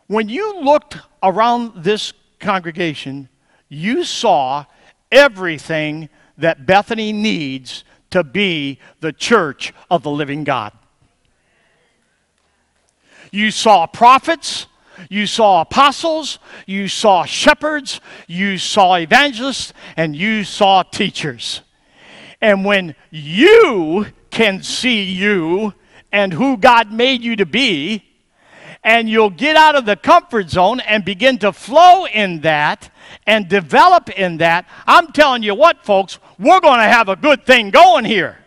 [0.07, 3.29] When you looked around this congregation,
[3.69, 4.65] you saw
[5.11, 10.73] everything that Bethany needs to be the church of the living God.
[13.31, 14.67] You saw prophets,
[15.09, 21.63] you saw apostles, you saw shepherds, you saw evangelists, and you saw teachers.
[22.41, 25.75] And when you can see you
[26.13, 28.05] and who God made you to be,
[28.85, 32.91] and you'll get out of the comfort zone and begin to flow in that
[33.27, 37.45] and develop in that, I'm telling you what, folks, we're going to have a good
[37.45, 38.39] thing going here.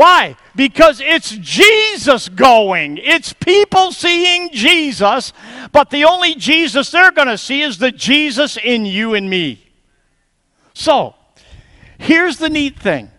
[0.00, 0.36] Why?
[0.56, 2.96] Because it's Jesus going.
[2.96, 5.34] It's people seeing Jesus,
[5.72, 9.62] but the only Jesus they're going to see is the Jesus in you and me.
[10.72, 11.14] So,
[11.98, 13.10] here's the neat thing.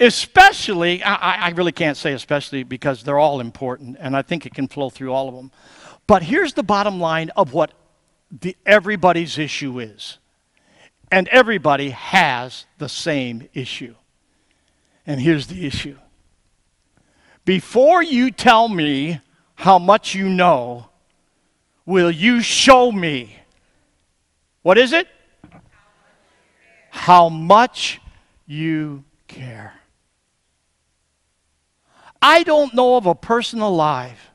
[0.00, 4.54] Especially, I, I really can't say especially because they're all important, and I think it
[4.54, 5.52] can flow through all of them.
[6.08, 7.72] But here's the bottom line of what
[8.32, 10.18] the, everybody's issue is.
[11.12, 13.94] And everybody has the same issue.
[15.10, 15.98] And here's the issue
[17.44, 19.20] before you tell me
[19.56, 20.88] how much you know,
[21.84, 23.36] will you show me?
[24.62, 25.08] What is it?
[26.90, 28.00] How much
[28.46, 29.74] you care.
[32.22, 34.30] I don't know of a person alive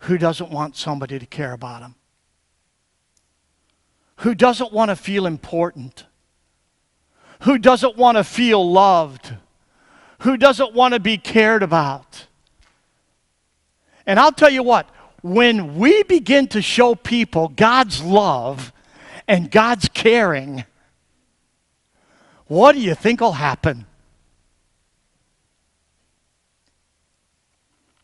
[0.00, 1.94] who doesn't want somebody to care about him,
[4.16, 6.04] who doesn't want to feel important,
[7.44, 9.36] who doesn't want to feel loved,
[10.20, 12.26] who doesn't want to be cared about.
[14.06, 14.88] And I'll tell you what,
[15.22, 18.72] when we begin to show people God's love
[19.28, 20.64] and God's caring,
[22.46, 23.86] what do you think will happen?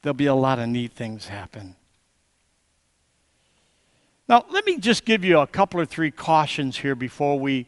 [0.02, 1.74] There'll be a lot of neat things happen.
[4.28, 7.66] Now, let me just give you a couple or three cautions here before we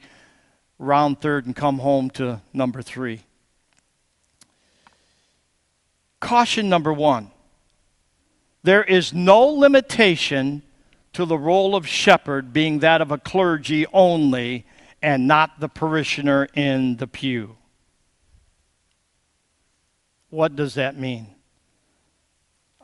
[0.79, 3.23] round third and come home to number three.
[6.21, 7.31] Caution number one
[8.63, 10.63] there is no limitation
[11.13, 14.67] to the role of shepherd being that of a clergy only
[15.01, 17.57] and not the parishioner in the pew.
[20.29, 21.29] What does that mean?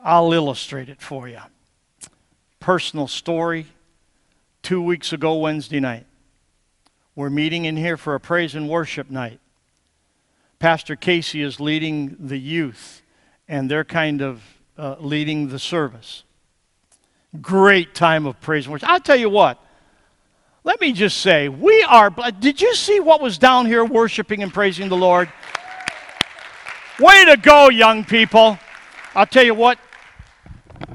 [0.01, 1.41] I'll illustrate it for you
[2.65, 3.67] personal story.
[4.63, 6.07] Two weeks ago, Wednesday night,
[7.15, 9.39] we're meeting in here for a praise and worship night.
[10.57, 13.03] Pastor Casey is leading the youth,
[13.47, 14.41] and they're kind of
[14.77, 16.23] uh, leading the service.
[17.41, 18.89] Great time of praise and worship.
[18.89, 19.59] I'll tell you what,
[20.63, 22.09] let me just say, we are.
[22.09, 25.31] Did you see what was down here worshiping and praising the Lord?
[26.99, 28.57] Way to go, young people.
[29.13, 29.77] I'll tell you what,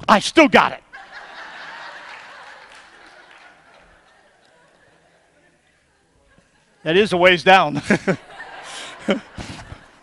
[0.08, 0.82] I still got it.
[6.82, 7.74] That is a ways down.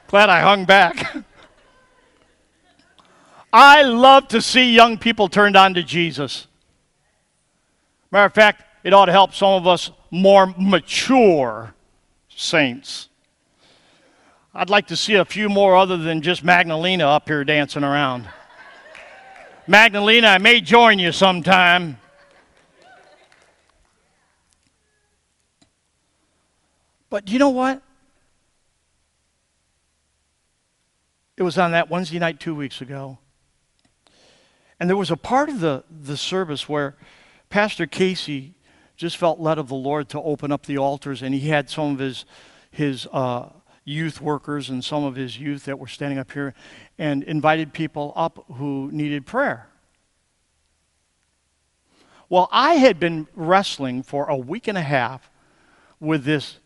[0.08, 1.16] Glad I hung back.
[3.60, 6.45] I love to see young people turned on to Jesus.
[8.12, 11.74] Matter of fact, it ought to help some of us more mature
[12.30, 13.10] saints.
[14.53, 18.30] I'd like to see a few more other than just Magdalena up here dancing around.
[19.66, 21.97] Magdalena, I may join you sometime.
[27.10, 27.82] But you know what?
[31.38, 33.18] It was on that Wednesday night two weeks ago.
[34.80, 36.96] And there was a part of the, the service where
[37.50, 38.54] Pastor Casey
[38.96, 41.94] just felt led of the Lord to open up the altars, and he had some
[41.94, 42.26] of his,
[42.72, 43.50] his uh,
[43.86, 46.54] youth workers and some of his youth that were standing up here
[46.98, 49.70] and invited people up who needed prayer.
[52.30, 55.30] Well, I had been wrestling for a week and a half
[56.00, 56.60] with this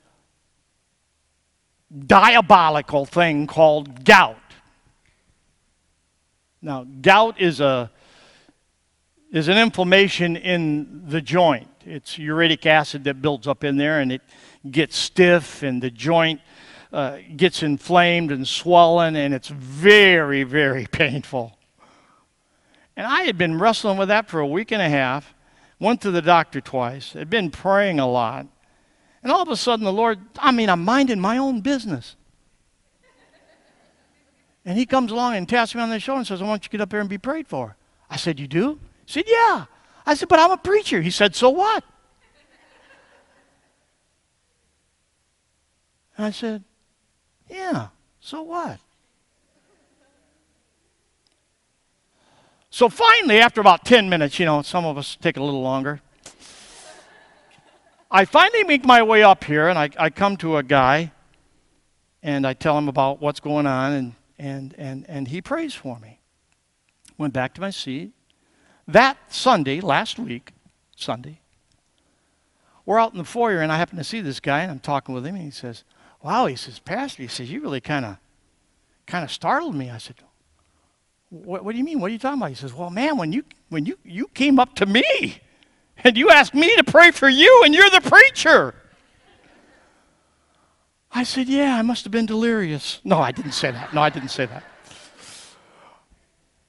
[2.07, 4.37] diabolical thing called gout.
[6.61, 7.91] Now, gout is a
[9.31, 11.67] is an inflammation in the joint.
[11.85, 14.21] It's uric acid that builds up in there and it
[14.69, 16.41] gets stiff and the joint
[16.91, 21.57] uh, gets inflamed and swollen and it's very, very painful.
[22.97, 25.33] And I had been wrestling with that for a week and a half,
[25.79, 28.45] went to the doctor twice, had been praying a lot.
[29.23, 32.15] And all of a sudden, the Lord, I mean, I'm minding my own business.
[34.65, 36.67] And he comes along and taps me on the shoulder and says, I want you
[36.67, 37.75] to get up here and be prayed for.
[38.09, 38.79] I said, You do?
[39.11, 39.65] He said, Yeah.
[40.05, 41.01] I said, But I'm a preacher.
[41.01, 41.83] He said, So what?
[46.15, 46.63] And I said,
[47.49, 47.89] Yeah,
[48.21, 48.79] so what?
[52.69, 55.99] So finally, after about 10 minutes, you know, some of us take a little longer.
[58.09, 61.11] I finally make my way up here and I, I come to a guy
[62.23, 65.99] and I tell him about what's going on and, and, and, and he prays for
[65.99, 66.21] me.
[67.17, 68.13] Went back to my seat.
[68.91, 70.51] That Sunday, last week,
[70.97, 71.39] Sunday,
[72.85, 75.15] we're out in the foyer and I happen to see this guy and I'm talking
[75.15, 75.85] with him and he says,
[76.21, 78.17] Wow, he says, Pastor, he says, you really kind of
[79.07, 79.89] kind of startled me.
[79.89, 80.15] I said,
[81.29, 82.01] what, what do you mean?
[82.01, 82.49] What are you talking about?
[82.49, 85.39] He says, Well, man, when you when you you came up to me
[86.03, 88.75] and you asked me to pray for you, and you're the preacher.
[91.13, 92.99] I said, Yeah, I must have been delirious.
[93.05, 93.93] No, I didn't say that.
[93.93, 94.63] No, I didn't say that.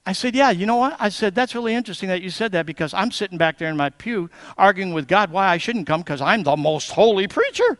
[0.05, 0.97] I said, Yeah, you know what?
[0.99, 3.77] I said, That's really interesting that you said that because I'm sitting back there in
[3.77, 7.77] my pew arguing with God why I shouldn't come because I'm the most holy preacher.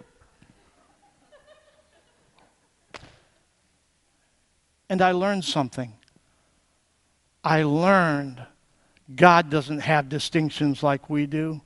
[4.90, 5.94] And I learned something.
[7.44, 8.46] I learned
[9.14, 11.62] God doesn't have distinctions like we do.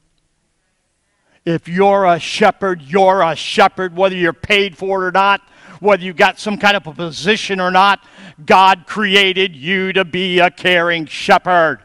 [1.46, 5.42] If you're a shepherd, you're a shepherd, whether you're paid for it or not,
[5.80, 8.04] whether you got some kind of a position or not.
[8.46, 11.80] God created you to be a caring shepherd.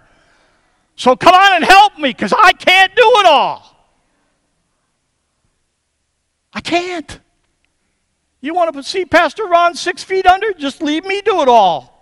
[0.97, 3.69] So come on and help me because I can't do it all.
[6.53, 7.19] I can't.
[8.41, 10.53] You want to see Pastor Ron six feet under?
[10.53, 11.93] Just leave me do it all.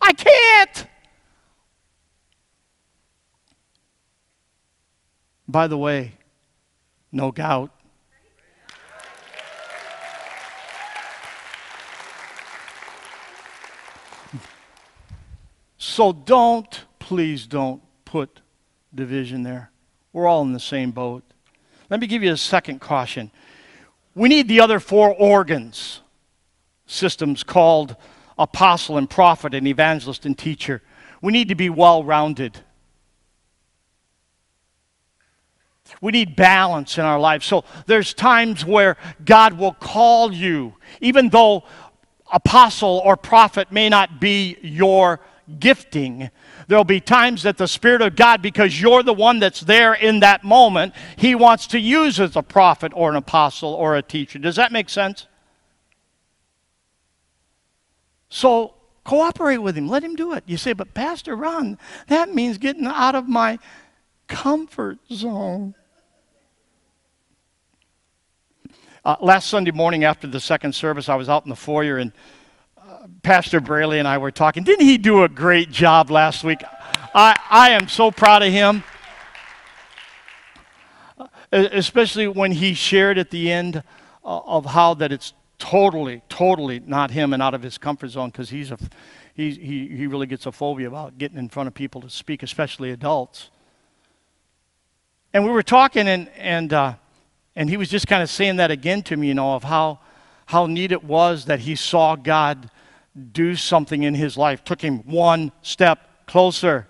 [0.00, 0.86] I can't.
[5.46, 6.12] By the way,
[7.12, 7.70] no gout.
[15.98, 18.40] So don't, please don't put
[18.94, 19.72] division there.
[20.12, 21.24] We're all in the same boat.
[21.90, 23.32] Let me give you a second caution.
[24.14, 26.02] We need the other four organs
[26.86, 27.96] systems called
[28.38, 30.82] apostle and prophet and evangelist and teacher.
[31.20, 32.60] We need to be well rounded.
[36.00, 37.44] We need balance in our lives.
[37.44, 41.64] So there's times where God will call you, even though
[42.32, 45.18] apostle or prophet may not be your
[45.58, 46.30] gifting.
[46.66, 50.20] There'll be times that the Spirit of God, because you're the one that's there in
[50.20, 54.38] that moment, He wants to use as a prophet or an apostle or a teacher.
[54.38, 55.26] Does that make sense?
[58.28, 58.74] So
[59.04, 59.88] cooperate with Him.
[59.88, 60.44] Let Him do it.
[60.46, 61.78] You say, but Pastor Ron,
[62.08, 63.58] that means getting out of my
[64.26, 65.74] comfort zone.
[69.04, 72.12] Uh, last Sunday morning after the second service, I was out in the foyer and
[73.28, 74.64] Pastor Braley and I were talking.
[74.64, 76.62] Didn't he do a great job last week?
[77.14, 78.82] I, I am so proud of him.
[81.52, 83.82] Especially when he shared at the end
[84.24, 88.30] uh, of how that it's totally, totally not him and out of his comfort zone
[88.30, 88.78] because he's a,
[89.34, 92.42] he, he, he really gets a phobia about getting in front of people to speak,
[92.42, 93.50] especially adults.
[95.34, 96.94] And we were talking, and, and uh,
[97.54, 99.98] and he was just kind of saying that again to me, you know, of how,
[100.46, 102.70] how neat it was that he saw God
[103.32, 106.88] do something in his life, took him one step closer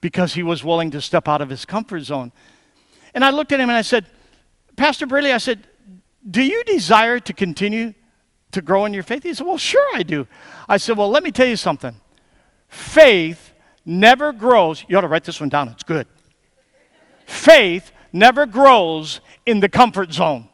[0.00, 2.32] because he was willing to step out of his comfort zone.
[3.14, 4.06] And I looked at him and I said,
[4.76, 5.66] Pastor Braley, I said,
[6.28, 7.94] do you desire to continue
[8.52, 9.22] to grow in your faith?
[9.22, 10.26] He said, Well, sure I do.
[10.68, 11.94] I said, Well, let me tell you something.
[12.68, 13.52] Faith
[13.84, 14.84] never grows.
[14.88, 16.06] You ought to write this one down, it's good.
[17.26, 20.48] Faith never grows in the comfort zone.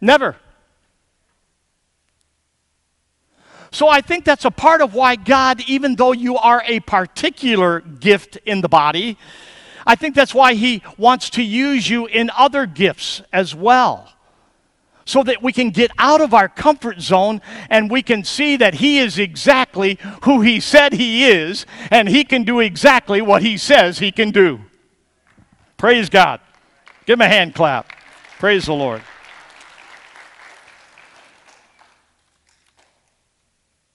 [0.00, 0.36] Never.
[3.72, 7.80] So I think that's a part of why God, even though you are a particular
[7.80, 9.16] gift in the body,
[9.86, 14.12] I think that's why He wants to use you in other gifts as well.
[15.06, 18.74] So that we can get out of our comfort zone and we can see that
[18.74, 23.56] He is exactly who He said He is, and He can do exactly what He
[23.56, 24.60] says He can do.
[25.78, 26.40] Praise God.
[27.06, 27.90] Give Him a hand clap.
[28.38, 29.02] Praise the Lord.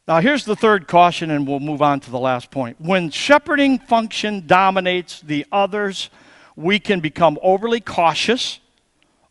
[0.08, 2.80] Now, here's the third caution, and we'll move on to the last point.
[2.80, 6.10] When shepherding function dominates the others,
[6.56, 8.62] we can become overly cautious,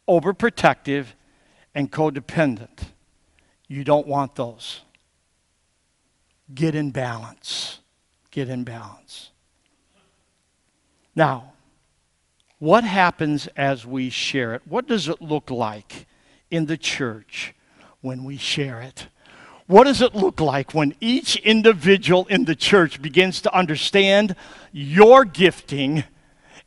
[0.07, 1.07] overprotective,
[1.75, 2.91] and codependent.
[3.69, 4.83] You don't want those.
[6.55, 7.81] Get in balance.
[8.31, 9.31] Get in balance.
[11.15, 11.55] Now,
[12.59, 14.63] what happens as we share it?
[14.67, 16.07] What does it look like
[16.51, 17.55] in the church
[18.03, 19.09] when we share it?
[19.67, 24.37] What does it look like when each individual in the church begins to understand
[24.73, 26.05] your gifting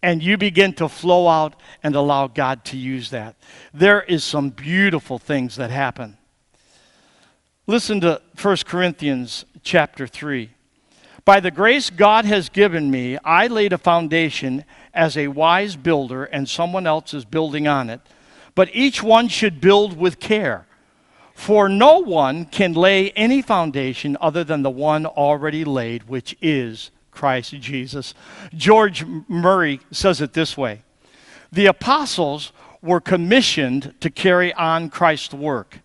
[0.01, 3.35] and you begin to flow out and allow God to use that?
[3.73, 6.17] There is some beautiful things that happen.
[7.67, 10.49] Listen to 1 Corinthians chapter 3.
[11.23, 16.25] By the grace God has given me, I laid a foundation as a wise builder,
[16.25, 18.01] and someone else is building on it.
[18.55, 20.65] But each one should build with care.
[21.39, 26.91] For no one can lay any foundation other than the one already laid, which is
[27.11, 28.13] Christ Jesus.
[28.53, 30.81] George Murray says it this way
[31.49, 35.79] The apostles were commissioned to carry on Christ's work,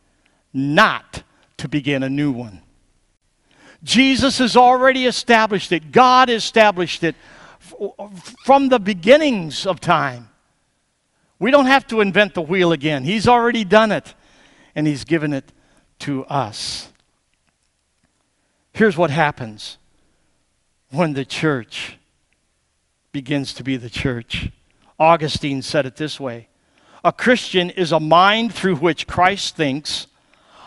[0.53, 1.23] not
[1.59, 2.61] to begin a new one.
[3.85, 7.15] Jesus has already established it, God established it
[8.45, 10.31] from the beginnings of time.
[11.39, 14.15] We don't have to invent the wheel again, He's already done it
[14.75, 15.53] and He's given it
[16.01, 16.91] to us.
[18.73, 19.79] Here's what happens
[20.91, 21.99] when the church
[23.13, 24.51] begins to be the church.
[24.99, 26.49] Augustine said it this way
[27.05, 30.07] A Christian is a mind through which Christ thinks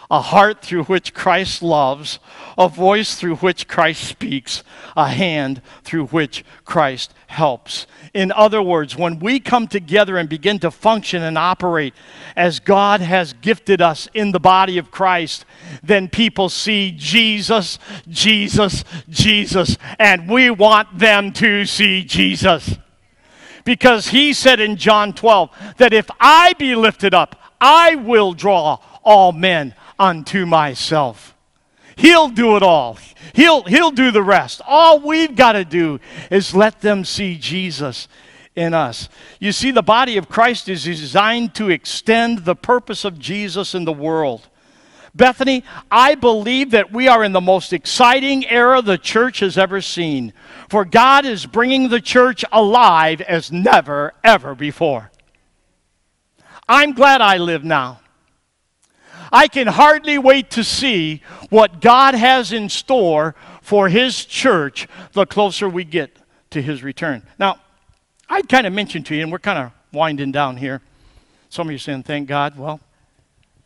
[0.09, 2.19] a heart through which Christ loves,
[2.57, 4.63] a voice through which Christ speaks,
[4.95, 7.87] a hand through which Christ helps.
[8.13, 11.93] In other words, when we come together and begin to function and operate
[12.37, 15.45] as God has gifted us in the body of Christ,
[15.83, 17.77] then people see Jesus,
[18.07, 22.77] Jesus, Jesus, and we want them to see Jesus.
[23.65, 28.77] Because he said in John 12 that if I be lifted up, I will draw
[29.03, 31.35] all men unto myself.
[31.95, 32.97] He'll do it all.
[33.33, 34.61] He'll, he'll do the rest.
[34.67, 38.07] All we've got to do is let them see Jesus
[38.55, 39.09] in us.
[39.39, 43.85] You see, the body of Christ is designed to extend the purpose of Jesus in
[43.85, 44.47] the world.
[45.15, 49.81] Bethany, I believe that we are in the most exciting era the church has ever
[49.81, 50.33] seen.
[50.69, 55.11] For God is bringing the church alive as never, ever before.
[56.69, 58.01] I'm glad I live now.
[59.31, 65.25] I can hardly wait to see what God has in store for His church the
[65.25, 66.17] closer we get
[66.51, 67.23] to His return.
[67.37, 67.59] Now,
[68.29, 70.81] I kind of mentioned to you, and we're kind of winding down here.
[71.49, 72.57] Some of you saying, thank God.
[72.57, 72.79] Well,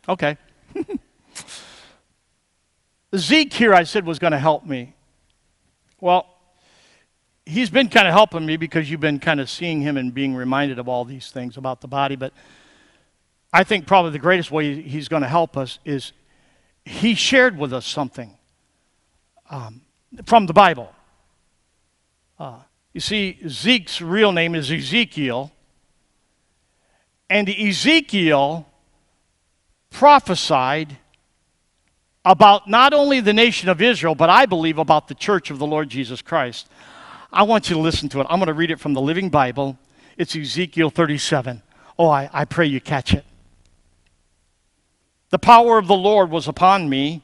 [0.08, 0.36] okay.
[3.16, 4.94] Zeke here, I said, was going to help me.
[6.00, 6.26] Well,
[7.44, 10.34] he's been kind of helping me because you've been kind of seeing him and being
[10.34, 12.16] reminded of all these things about the body.
[12.16, 12.32] But
[13.52, 16.12] I think probably the greatest way he's going to help us is
[16.84, 18.36] he shared with us something
[19.50, 19.82] um,
[20.24, 20.92] from the Bible.
[22.38, 22.60] Uh,
[22.92, 25.52] you see, Zeke's real name is Ezekiel,
[27.28, 28.66] and Ezekiel
[29.90, 30.96] prophesied
[32.24, 35.66] about not only the nation of Israel, but I believe about the church of the
[35.66, 36.68] Lord Jesus Christ.
[37.32, 38.26] I want you to listen to it.
[38.30, 39.78] I'm going to read it from the Living Bible.
[40.16, 41.62] It's Ezekiel 37.
[41.98, 43.24] Oh, I, I pray you catch it.
[45.32, 47.22] The power of the Lord was upon me,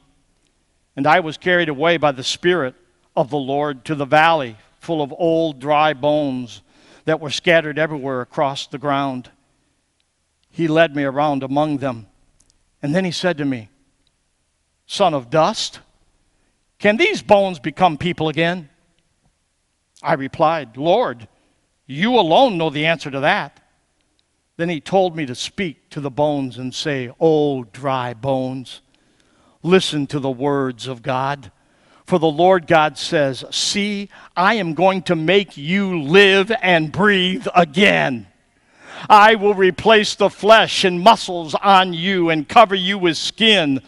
[0.95, 2.73] and I was carried away by the Spirit
[3.15, 6.63] of the Lord to the valley full of old, dry bones
[7.05, 9.29] that were scattered everywhere across the ground.
[10.49, 12.07] He led me around among them,
[12.81, 13.69] and then he said to me,
[14.87, 15.79] Son of dust,
[16.79, 18.69] can these bones become people again?
[20.01, 21.27] I replied, Lord,
[21.85, 23.59] you alone know the answer to that.
[24.59, 28.81] Then he told me to speak to the bones and say, Oh, dry bones,
[29.63, 31.53] listen to the words of God.
[32.05, 37.47] For the Lord God says, See, I am going to make you live and breathe
[37.55, 38.27] again.
[39.09, 43.81] I will replace the flesh and muscles on you and cover you with skin.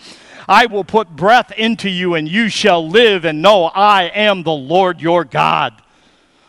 [0.48, 4.54] I will put breath into you, and you shall live and know I am the
[4.54, 5.82] Lord your God.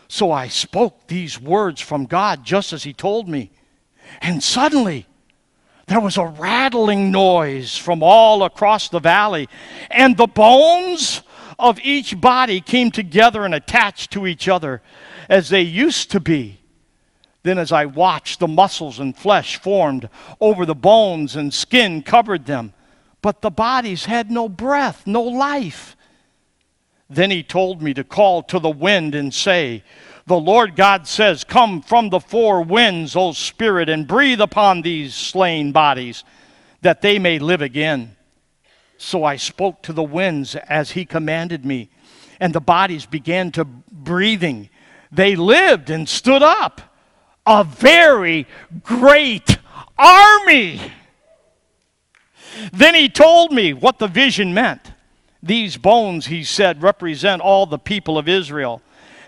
[0.07, 3.51] So I spoke these words from God just as He told me.
[4.21, 5.07] And suddenly,
[5.87, 9.49] there was a rattling noise from all across the valley,
[9.91, 11.21] and the bones
[11.59, 14.81] of each body came together and attached to each other
[15.29, 16.59] as they used to be.
[17.43, 20.09] Then, as I watched, the muscles and flesh formed
[20.39, 22.73] over the bones, and skin covered them,
[23.21, 25.97] but the bodies had no breath, no life.
[27.09, 29.83] Then he told me to call to the wind and say,
[30.25, 35.13] The Lord God says, Come from the four winds, O Spirit, and breathe upon these
[35.13, 36.23] slain bodies,
[36.81, 38.15] that they may live again.
[38.97, 41.89] So I spoke to the winds as he commanded me,
[42.39, 44.69] and the bodies began to breathing.
[45.11, 46.81] They lived and stood up,
[47.45, 48.47] a very
[48.81, 49.57] great
[49.97, 50.79] army.
[52.71, 54.91] Then he told me what the vision meant.
[55.41, 58.81] These bones, he said, represent all the people of Israel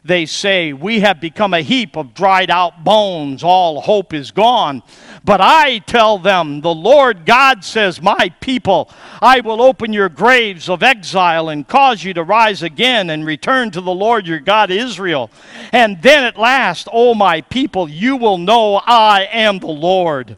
[0.05, 4.83] they say, We have become a heap of dried out bones, all hope is gone.
[5.23, 8.89] But I tell them, The Lord God says, My people,
[9.21, 13.71] I will open your graves of exile and cause you to rise again and return
[13.71, 15.31] to the Lord your God Israel.
[15.71, 20.37] And then at last, O my people, you will know I am the Lord.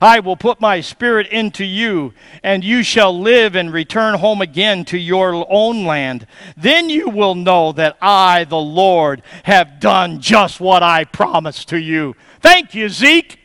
[0.00, 4.84] I will put my spirit into you, and you shall live and return home again
[4.86, 6.26] to your own land.
[6.56, 11.80] Then you will know that I, the Lord, have done just what I promised to
[11.80, 12.14] you.
[12.40, 13.38] Thank you, Zeke.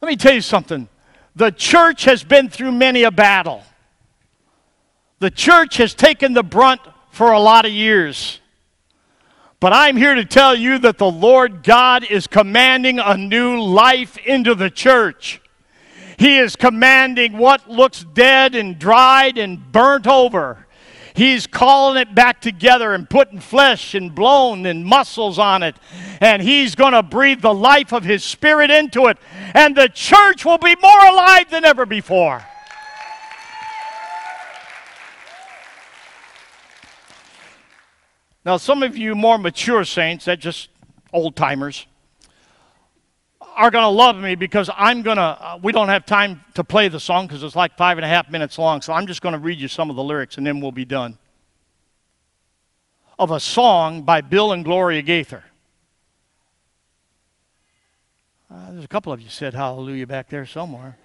[0.00, 0.88] Let me tell you something.
[1.36, 3.62] The church has been through many a battle.
[5.20, 8.40] The church has taken the brunt for a lot of years.
[9.62, 14.18] But I'm here to tell you that the Lord God is commanding a new life
[14.26, 15.40] into the church.
[16.18, 20.66] He is commanding what looks dead and dried and burnt over.
[21.14, 25.76] He's calling it back together and putting flesh and bone and muscles on it.
[26.20, 29.18] And He's going to breathe the life of His Spirit into it.
[29.54, 32.44] And the church will be more alive than ever before.
[38.44, 40.68] Now, some of you more mature saints, that just
[41.12, 41.86] old timers,
[43.54, 46.64] are going to love me because I'm going to, uh, we don't have time to
[46.64, 49.22] play the song because it's like five and a half minutes long, so I'm just
[49.22, 51.18] going to read you some of the lyrics and then we'll be done.
[53.18, 55.44] Of a song by Bill and Gloria Gaither.
[58.50, 60.98] Uh, there's a couple of you said hallelujah back there somewhere.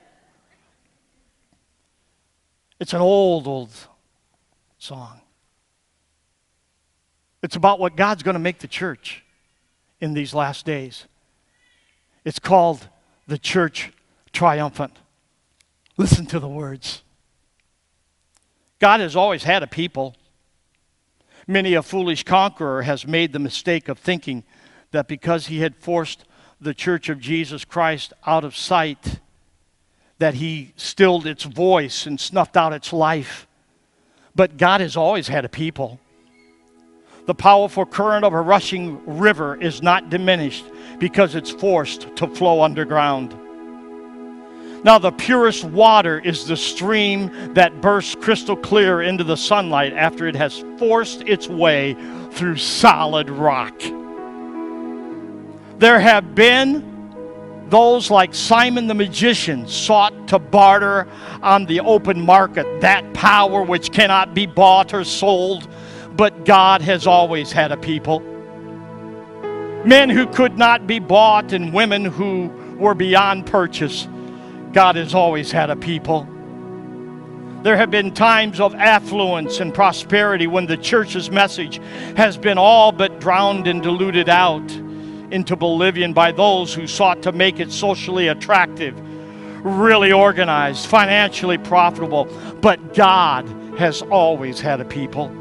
[2.80, 3.72] It's an old, old
[4.78, 5.22] song.
[7.44, 9.24] It's about what God's going to make the church
[10.00, 11.06] in these last days.
[12.26, 12.88] It's called
[13.28, 13.92] the church
[14.34, 14.98] triumphant.
[15.98, 17.04] Listen to the words.
[18.80, 20.16] God has always had a people.
[21.48, 24.44] Many a foolish conqueror has made the mistake of thinking
[24.92, 26.26] that because he had forced
[26.60, 29.20] the church of Jesus Christ out of sight,
[30.20, 33.48] that he stilled its voice and snuffed out its life.
[34.36, 36.00] But God has always had a people.
[37.28, 40.64] The powerful current of a rushing river is not diminished
[40.98, 43.36] because it's forced to flow underground.
[44.86, 50.26] Now, the purest water is the stream that bursts crystal clear into the sunlight after
[50.28, 51.98] it has forced its way
[52.32, 53.78] through solid rock.
[55.80, 56.96] There have been
[57.70, 61.06] those like Simon the magician sought to barter
[61.44, 65.68] on the open market that power which cannot be bought or sold
[66.18, 68.20] but God has always had a people.
[69.86, 72.48] Men who could not be bought and women who
[72.78, 74.08] were beyond purchase.
[74.74, 76.28] God has always had a people.
[77.64, 81.80] There have been times of affluence and prosperity when the church's message
[82.16, 84.72] has been all but drowned and diluted out
[85.32, 88.96] into oblivion by those who sought to make it socially attractive,
[89.64, 92.26] really organized, financially profitable.
[92.62, 93.48] But God
[93.78, 95.32] has always had a people.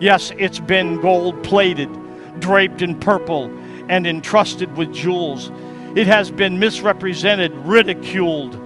[0.00, 1.90] Yes, it's been gold plated,
[2.40, 3.46] draped in purple,
[3.88, 5.50] and entrusted with jewels.
[5.96, 8.58] It has been misrepresented, ridiculed,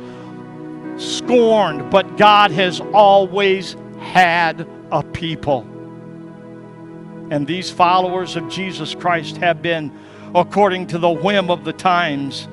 [0.99, 5.63] scorned, but God has always had a people.
[7.31, 9.91] And these followers of Jesus Christ have been,
[10.35, 12.47] according to the whim of the times,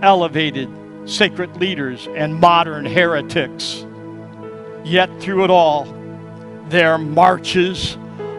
[0.00, 0.68] elevated,
[1.06, 3.84] sacred leaders and modern heretics.
[4.84, 5.86] Yet through it all,
[6.68, 7.96] there marches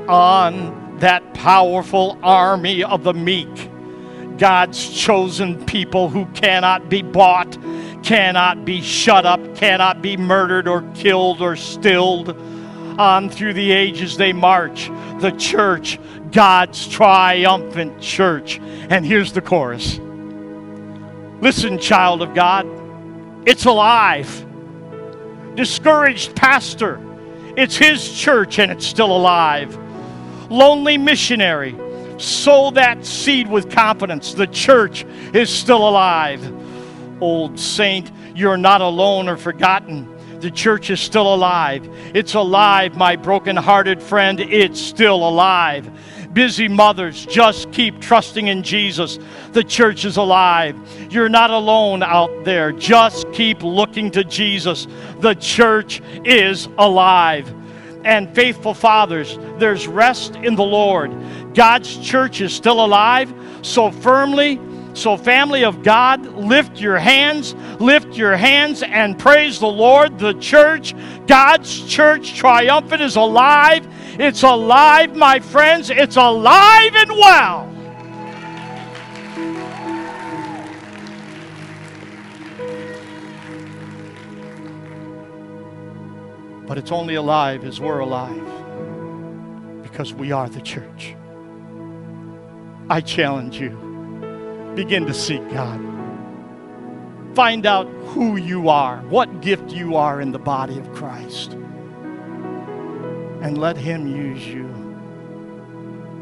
[0.08, 3.70] on that powerful army of the meek,
[4.38, 7.58] God's chosen people who cannot be bought,
[8.04, 12.36] cannot be shut up, cannot be murdered or killed or stilled.
[13.00, 16.00] On through the ages they march, the church,
[16.32, 18.60] God's triumphant church.
[18.90, 20.00] And here's the chorus
[21.42, 22.68] Listen, child of God,
[23.48, 24.46] it's alive.
[25.56, 27.00] Discouraged pastor,
[27.58, 29.78] it's his church and it's still alive.
[30.54, 31.76] Lonely missionary,
[32.20, 34.36] sow that seed with confidence.
[34.36, 36.48] The church is still alive.
[37.20, 40.08] Old saint, you're not alone or forgotten.
[40.42, 41.90] The church is still alive.
[42.14, 44.40] It's alive, my broken-hearted friend.
[44.40, 45.90] It's still alive.
[46.36, 49.18] Busy mothers, just keep trusting in Jesus.
[49.54, 50.78] The church is alive.
[51.12, 52.72] You're not alone out there.
[52.72, 54.86] Just keep looking to Jesus.
[55.20, 57.52] The church is alive.
[58.04, 61.14] And faithful fathers, there's rest in the Lord.
[61.54, 63.34] God's church is still alive.
[63.62, 64.60] So firmly,
[64.96, 70.20] so, family of God, lift your hands, lift your hands and praise the Lord.
[70.20, 70.94] The church,
[71.26, 73.88] God's church triumphant, is alive.
[74.20, 75.90] It's alive, my friends.
[75.90, 77.73] It's alive and well.
[86.66, 91.16] But it's only alive as we're alive because we are the church.
[92.90, 93.84] I challenge you
[94.76, 95.80] begin to seek God.
[97.36, 101.54] Find out who you are, what gift you are in the body of Christ,
[103.42, 104.68] and let Him use you.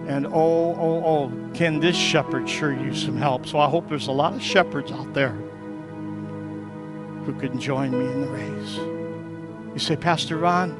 [0.08, 3.46] And oh, oh, oh, can this shepherd sure use some help?
[3.46, 5.38] So I hope there's a lot of shepherds out there
[7.26, 9.01] who can join me in the race.
[9.74, 10.76] You say, Pastor Ron,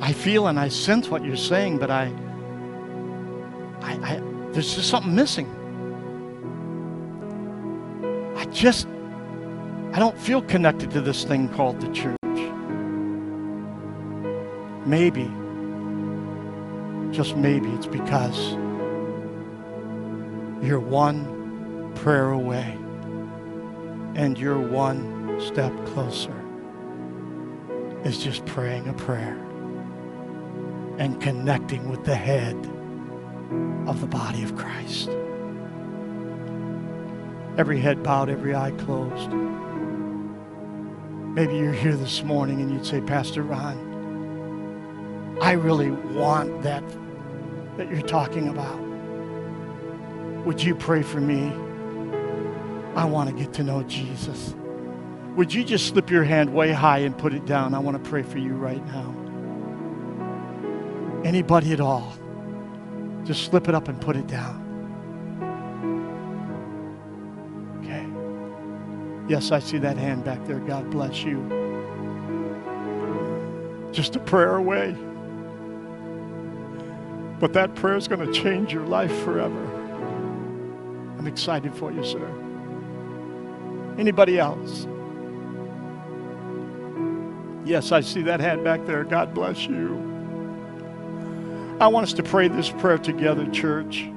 [0.00, 2.12] I feel and I sense what you're saying, but I,
[3.82, 5.48] I, I, there's just something missing.
[8.36, 8.88] I just,
[9.92, 12.18] I don't feel connected to this thing called the church.
[14.86, 15.30] Maybe,
[17.14, 18.52] just maybe, it's because
[20.62, 22.78] you're one prayer away
[24.14, 26.34] and you're one step closer
[28.04, 29.38] is just praying a prayer
[30.98, 32.56] and connecting with the head
[33.86, 35.08] of the body of Christ.
[37.56, 39.30] Every head bowed, every eye closed.
[41.34, 43.90] Maybe you're here this morning and you'd say, Pastor Ron,
[45.40, 46.84] I really want that
[47.76, 48.78] that you're talking about.
[50.44, 51.52] Would you pray for me?
[52.94, 54.54] I want to get to know Jesus.
[55.36, 57.74] Would you just slip your hand way high and put it down?
[57.74, 59.14] I want to pray for you right now.
[61.24, 62.12] Anybody at all?
[63.24, 64.60] Just slip it up and put it down.
[67.80, 69.32] Okay.
[69.32, 70.58] Yes, I see that hand back there.
[70.58, 71.40] God bless you.
[73.90, 74.94] Just a prayer away.
[77.40, 79.64] But that prayer is going to change your life forever.
[81.18, 82.51] I'm excited for you, sir.
[83.98, 84.86] Anybody else?
[87.64, 89.04] Yes, I see that hand back there.
[89.04, 90.10] God bless you.
[91.80, 94.08] I want us to pray this prayer together, church.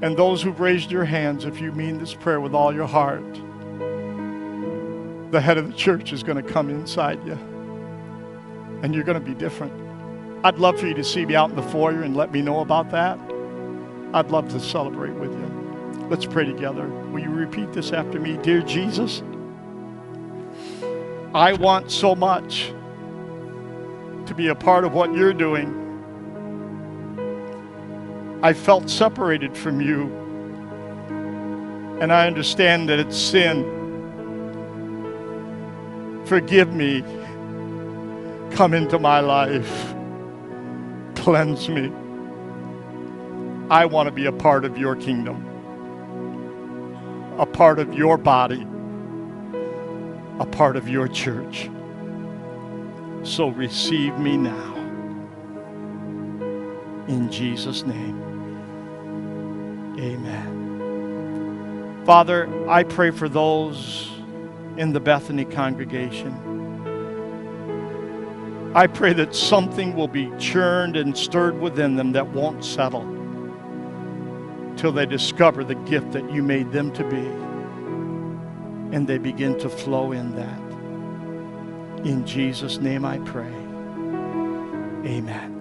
[0.00, 3.34] And those who've raised your hands, if you mean this prayer with all your heart,
[5.32, 7.38] the head of the church is going to come inside you.
[8.82, 9.72] And you're going to be different.
[10.44, 12.60] I'd love for you to see me out in the foyer and let me know
[12.60, 13.18] about that.
[14.14, 15.47] I'd love to celebrate with you.
[16.08, 16.86] Let's pray together.
[16.88, 18.36] Will you repeat this after me?
[18.38, 19.22] Dear Jesus,
[21.34, 22.72] I want so much
[24.26, 25.78] to be a part of what you're doing
[28.40, 30.04] I felt separated from you.
[32.00, 33.64] And I understand that it's sin.
[36.24, 37.02] Forgive me.
[38.52, 39.92] Come into my life.
[41.16, 41.90] Cleanse me.
[43.70, 45.44] I want to be a part of your kingdom,
[47.38, 48.66] a part of your body,
[50.40, 51.70] a part of your church.
[53.22, 54.74] So receive me now.
[57.06, 58.16] In Jesus' name.
[59.98, 60.58] Amen.
[62.04, 64.10] Father, I pray for those
[64.76, 66.32] in the Bethany congregation.
[68.74, 73.17] I pray that something will be churned and stirred within them that won't settle.
[74.78, 77.26] Till they discover the gift that you made them to be.
[78.96, 82.06] And they begin to flow in that.
[82.06, 83.52] In Jesus' name I pray.
[85.04, 85.57] Amen.